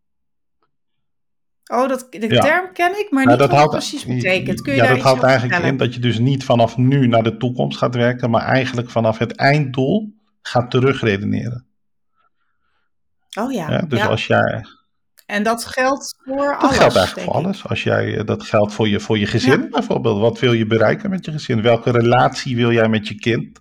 [1.67, 2.41] Oh, dat, de ja.
[2.41, 4.61] term ken ik, maar nou, niet wat het precies betekent.
[4.61, 7.37] Kun je ja, dat houdt eigenlijk in dat je dus niet vanaf nu naar de
[7.37, 11.67] toekomst gaat werken, maar eigenlijk vanaf het einddoel gaat terugredeneren.
[13.39, 13.71] Oh ja.
[13.71, 14.07] ja dus ja.
[14.07, 14.65] als jij.
[15.27, 16.61] En dat geldt voor dat alles.
[16.61, 17.69] Dat geldt eigenlijk voor alles.
[17.69, 19.69] Als jij, dat geldt voor je, voor je gezin ja.
[19.69, 20.21] bijvoorbeeld.
[20.21, 21.63] Wat wil je bereiken met je gezin?
[21.63, 23.61] Welke relatie wil jij met je kind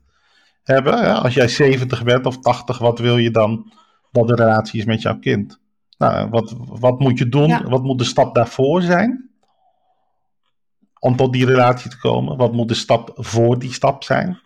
[0.63, 1.21] hebben?
[1.21, 3.71] Als jij 70 bent of 80, wat wil je dan
[4.11, 5.59] dat de relatie is met jouw kind?
[5.97, 7.69] Nou, wat, wat moet je doen?
[7.69, 9.29] Wat moet de stap daarvoor zijn?
[10.99, 12.37] Om tot die relatie te komen.
[12.37, 14.39] Wat moet de stap voor die stap zijn?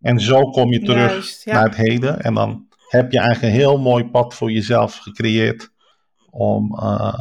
[0.00, 2.20] En zo kom je terug Juist, naar het heden.
[2.20, 5.72] En dan heb je eigenlijk een heel mooi pad voor jezelf gecreëerd
[6.30, 7.18] om, uh,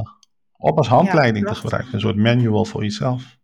[0.58, 1.94] om als handleiding ja, te gebruiken.
[1.94, 3.38] Een soort manual voor jezelf.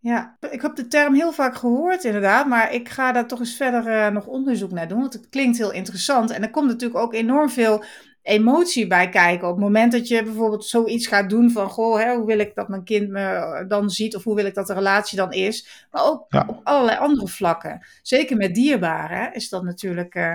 [0.00, 3.56] Ja, ik heb de term heel vaak gehoord inderdaad, maar ik ga daar toch eens
[3.56, 6.30] verder uh, nog onderzoek naar doen, want het klinkt heel interessant.
[6.30, 7.84] En er komt natuurlijk ook enorm veel
[8.28, 9.48] emotie bij kijken.
[9.48, 12.54] Op het moment dat je bijvoorbeeld zoiets gaat doen van, goh, hè, hoe wil ik
[12.54, 15.86] dat mijn kind me dan ziet of hoe wil ik dat de relatie dan is.
[15.90, 17.86] Maar ook op allerlei andere vlakken.
[18.02, 20.14] Zeker met dierbaren is dat natuurlijk...
[20.14, 20.34] Uh,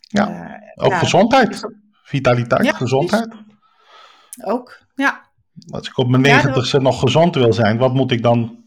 [0.00, 1.68] ja, ook ja, gezondheid.
[2.02, 3.34] Vitaliteit, ja, gezondheid.
[4.44, 5.30] Ook, ja.
[5.70, 8.61] Als ik op mijn negentigste nog gezond wil zijn, wat moet ik dan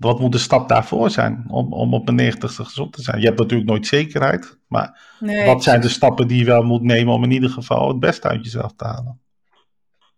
[0.00, 3.20] wat moet de stap daarvoor zijn om, om op mijn negentigste gezond te zijn?
[3.20, 5.00] Je hebt natuurlijk nooit zekerheid, maar
[5.44, 8.28] wat zijn de stappen die je wel moet nemen om in ieder geval het beste
[8.28, 9.20] uit jezelf te halen?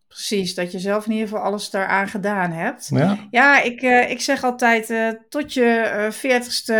[0.09, 2.89] Precies, dat je zelf in ieder geval alles daaraan gedaan hebt.
[2.91, 6.74] Ja, ja ik, uh, ik zeg altijd, uh, tot je uh, veertigste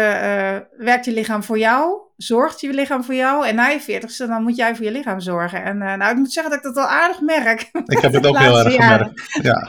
[0.77, 3.47] werkt je lichaam voor jou, zorgt je lichaam voor jou.
[3.47, 5.65] En na je veertigste, dan moet jij voor je lichaam zorgen.
[5.65, 7.71] En nou, ik moet zeggen dat ik dat al aardig merk.
[7.87, 9.69] Ik heb het ook heel erg gemerkt, ja.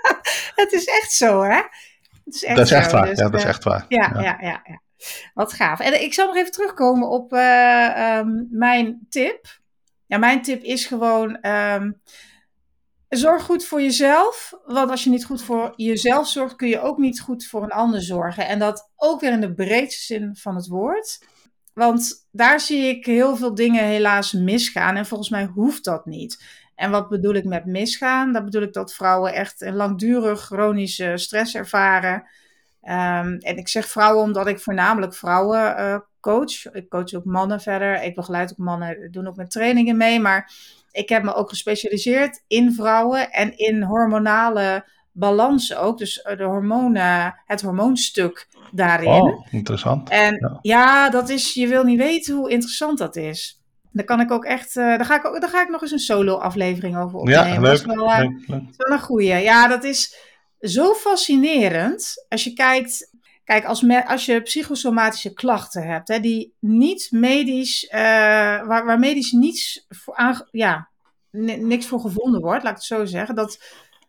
[0.62, 1.60] het is echt zo, hè?
[2.24, 3.06] Dat is echt, dat is echt waar.
[3.06, 3.84] Dus, ja, dat is echt waar.
[3.88, 4.60] Ja, ja, ja.
[4.64, 4.80] ja,
[5.34, 5.80] Wat gaaf.
[5.80, 9.60] En ik zal nog even terugkomen op uh, um, mijn tip.
[10.06, 11.46] Ja, mijn tip is gewoon.
[11.46, 12.00] Um,
[13.18, 14.54] zorg goed voor jezelf.
[14.64, 17.70] Want als je niet goed voor jezelf zorgt, kun je ook niet goed voor een
[17.70, 18.46] ander zorgen.
[18.46, 21.26] En dat ook weer in de breedste zin van het woord.
[21.74, 24.96] Want daar zie ik heel veel dingen helaas misgaan.
[24.96, 26.44] En volgens mij hoeft dat niet.
[26.82, 28.32] En wat bedoel ik met misgaan?
[28.32, 32.14] Dat bedoel ik dat vrouwen echt een langdurig chronische stress ervaren.
[32.84, 36.72] Um, en ik zeg vrouwen omdat ik voornamelijk vrouwen uh, coach.
[36.72, 38.02] Ik coach ook mannen verder.
[38.02, 40.20] Ik begeleid ook mannen, doen ook met trainingen mee.
[40.20, 40.52] Maar
[40.92, 45.98] ik heb me ook gespecialiseerd in vrouwen en in hormonale balans ook.
[45.98, 49.22] Dus eh, de hormonen, het hormoonstuk daarin.
[49.22, 50.08] Oh, interessant.
[50.08, 50.58] En ja.
[50.62, 53.61] ja, dat is, je wil niet weten hoe interessant dat is.
[53.92, 55.90] Daar kan ik ook echt, uh, daar, ga ik ook, daar ga ik nog eens
[55.90, 57.46] een solo-aflevering over opnemen.
[57.46, 58.62] Ja, leuk, dat is wel, uh, leuk, leuk.
[58.76, 59.34] wel een goeie.
[59.34, 60.16] Ja, dat is
[60.60, 62.26] zo fascinerend.
[62.28, 63.10] Als je kijkt,
[63.44, 68.00] kijk, als, me, als je psychosomatische klachten hebt, hè, die niet medisch, uh,
[68.66, 70.88] waar, waar medisch niets voor aan, ja,
[71.30, 73.34] niks voor gevonden wordt, laat ik het zo zeggen.
[73.34, 73.62] Dat,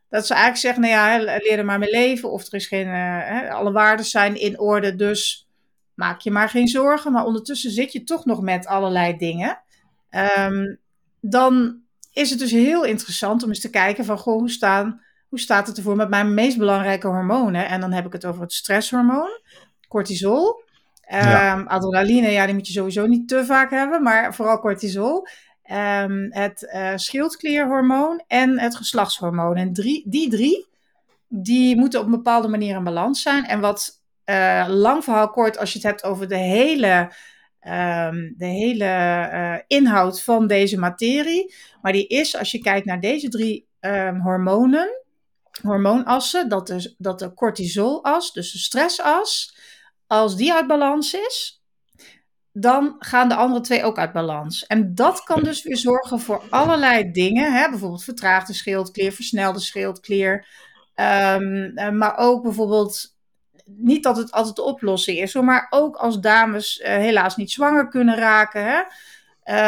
[0.09, 2.31] dat ze eigenlijk zeggen, nou ja, leer er maar mee leven.
[2.31, 5.47] Of er is geen, hè, alle waarden zijn in orde, dus
[5.93, 7.11] maak je maar geen zorgen.
[7.11, 9.62] Maar ondertussen zit je toch nog met allerlei dingen.
[10.38, 10.80] Um,
[11.20, 15.39] dan is het dus heel interessant om eens te kijken van, goh, hoe, staan, hoe
[15.39, 17.68] staat het ervoor met mijn meest belangrijke hormonen?
[17.68, 19.30] En dan heb ik het over het stresshormoon,
[19.88, 20.61] cortisol.
[21.14, 25.28] Um, Adrenaline, ja, die moet je sowieso niet te vaak hebben, maar vooral cortisol.
[25.72, 29.55] Um, het uh, schildklierhormoon en het geslachtshormoon.
[29.55, 30.68] En drie, die drie,
[31.28, 33.45] die moeten op een bepaalde manier in balans zijn.
[33.45, 37.11] En wat uh, lang verhaal kort, als je het hebt over de hele
[37.68, 38.86] um, de hele
[39.34, 41.53] uh, inhoud van deze materie.
[41.82, 45.01] Maar die is, als je kijkt naar deze drie um, hormonen,
[45.61, 49.57] hormoonassen, dat de, dat de cortisolas, dus de stressas,
[50.07, 51.61] als die uit balans is,
[52.51, 54.66] dan gaan de andere twee ook uit balans.
[54.66, 57.53] En dat kan dus weer zorgen voor allerlei dingen.
[57.53, 57.70] Hè?
[57.70, 60.47] Bijvoorbeeld vertraagde schildklier, versnelde schildklier.
[60.95, 63.12] Um, maar ook bijvoorbeeld
[63.66, 67.88] niet dat het altijd de oplossing is, maar ook als dames uh, helaas niet zwanger
[67.88, 68.66] kunnen raken.
[68.66, 68.82] Hè?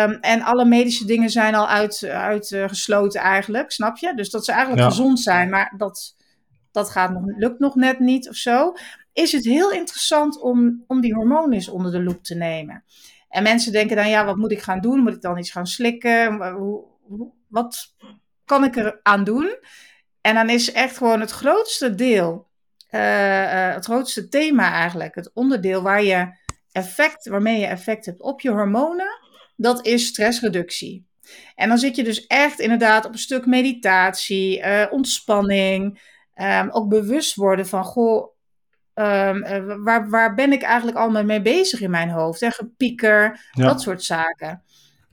[0.03, 4.13] Um, en alle medische dingen zijn al uitgesloten uit, uh, eigenlijk, snap je?
[4.15, 4.89] Dus dat ze eigenlijk ja.
[4.89, 6.15] gezond zijn, maar dat,
[6.71, 8.73] dat gaat nog, lukt nog net niet of zo.
[9.13, 12.83] Is het heel interessant om, om die hormonen eens onder de loep te nemen.
[13.29, 14.99] En mensen denken dan, ja, wat moet ik gaan doen?
[14.99, 16.51] Moet ik dan iets gaan slikken?
[16.51, 16.83] Hoe,
[17.47, 17.95] wat
[18.45, 19.57] kan ik er aan doen?
[20.21, 22.47] En dan is echt gewoon het grootste deel
[22.95, 26.27] uh, het grootste thema eigenlijk, het onderdeel waar je
[26.71, 29.19] effect, waarmee je effect hebt op je hormonen,
[29.55, 31.05] dat is stressreductie.
[31.55, 36.01] En dan zit je dus echt inderdaad op een stuk meditatie, uh, ontspanning,
[36.35, 38.33] um, ook bewust worden van, goh,
[38.93, 42.39] um, waar, waar ben ik eigenlijk allemaal mee bezig in mijn hoofd?
[42.39, 42.51] Hè?
[42.51, 43.63] Gepieker, ja.
[43.63, 44.63] dat soort zaken.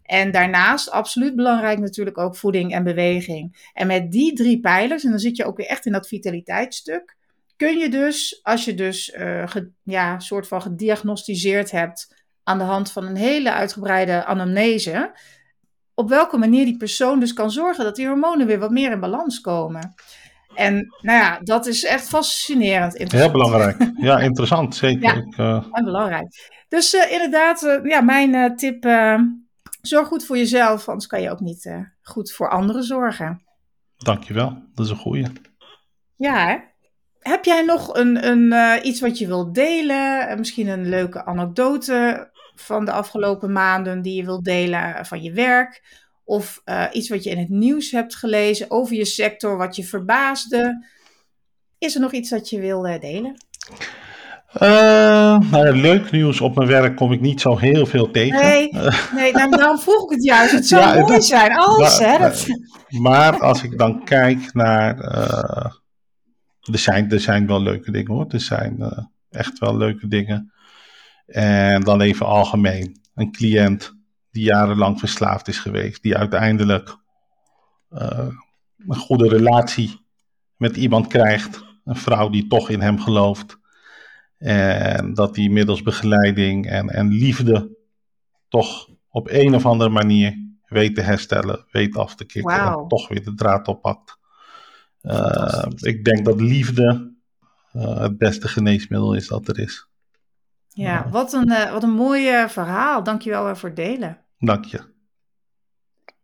[0.03, 3.71] En daarnaast, absoluut belangrijk natuurlijk ook voeding en beweging.
[3.73, 7.17] En met die drie pijlers, en dan zit je ook weer echt in dat vitaliteitsstuk,
[7.63, 12.65] kun je dus, als je dus uh, ge, ja, soort van gediagnosticeerd hebt aan de
[12.65, 15.19] hand van een hele uitgebreide anamnese,
[15.95, 19.01] op welke manier die persoon dus kan zorgen dat die hormonen weer wat meer in
[19.01, 19.95] balans komen.
[20.55, 23.13] En nou ja, dat is echt fascinerend.
[23.13, 23.91] Heel belangrijk.
[23.97, 24.75] Ja, interessant.
[24.85, 25.03] Zeker.
[25.03, 25.65] Ja, Ik, uh...
[25.71, 26.51] heel belangrijk.
[26.69, 28.85] Dus uh, inderdaad, ja, mijn tip,
[29.81, 33.43] zorg goed voor jezelf, anders kan je ook niet goed voor anderen zorgen.
[33.97, 35.27] Dankjewel, dat is een goeie.
[36.17, 36.71] Ja, hè?
[37.23, 40.31] Heb jij nog een, een, uh, iets wat je wilt delen?
[40.31, 45.33] Uh, misschien een leuke anekdote van de afgelopen maanden die je wilt delen van je
[45.33, 46.01] werk?
[46.25, 49.85] Of uh, iets wat je in het nieuws hebt gelezen over je sector, wat je
[49.85, 50.87] verbaasde?
[51.79, 53.37] Is er nog iets dat je wil delen?
[54.63, 58.41] Uh, nou leuk nieuws op mijn werk kom ik niet zo heel veel tegen.
[58.41, 58.69] Nee,
[59.15, 60.53] nee nou, daarom vroeg ik het juist.
[60.53, 62.01] Het zou mooi zijn, alles.
[62.01, 64.97] Maar, hè, maar als ik dan kijk naar...
[66.63, 68.27] Er, zijn, er zijn wel leuke dingen hoor.
[68.29, 68.99] Er zijn uh,
[69.31, 70.53] echt wel leuke dingen.
[71.27, 73.01] En dan even algemeen.
[73.15, 73.95] Een cliënt
[74.31, 76.03] die jarenlang verslaafd is geweest.
[76.03, 76.97] Die uiteindelijk
[77.89, 80.01] een goede relatie
[80.57, 81.65] met iemand krijgt.
[81.85, 83.61] Een vrouw die toch in hem gelooft
[84.43, 87.77] en dat hij middels begeleiding en, en liefde
[88.49, 93.09] toch op een of andere manier weet te herstellen, weet af te kicken en toch
[93.09, 94.19] weer de draad oppakt.
[95.03, 97.15] Uh, ik denk dat liefde
[97.77, 99.87] uh, het beste geneesmiddel is dat er is.
[100.69, 103.03] Ja, wat een, uh, wat een mooi verhaal.
[103.03, 104.19] Dankjewel voor het delen.
[104.39, 104.91] Dank je.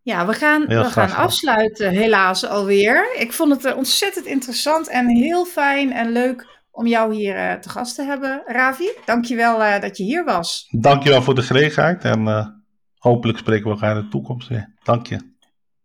[0.02, 3.16] Ja, we gaan, we gaan afsluiten helaas alweer.
[3.18, 7.94] Ik vond het ontzettend interessant en heel fijn en leuk om jou hier te gast
[7.94, 8.88] te hebben, Ravi.
[9.04, 10.68] Dankjewel uh, dat je hier was.
[10.70, 12.62] Dankjewel voor de gelegenheid en
[12.98, 14.74] hopelijk spreken we elkaar in de toekomst weer.
[14.82, 15.36] Dank je.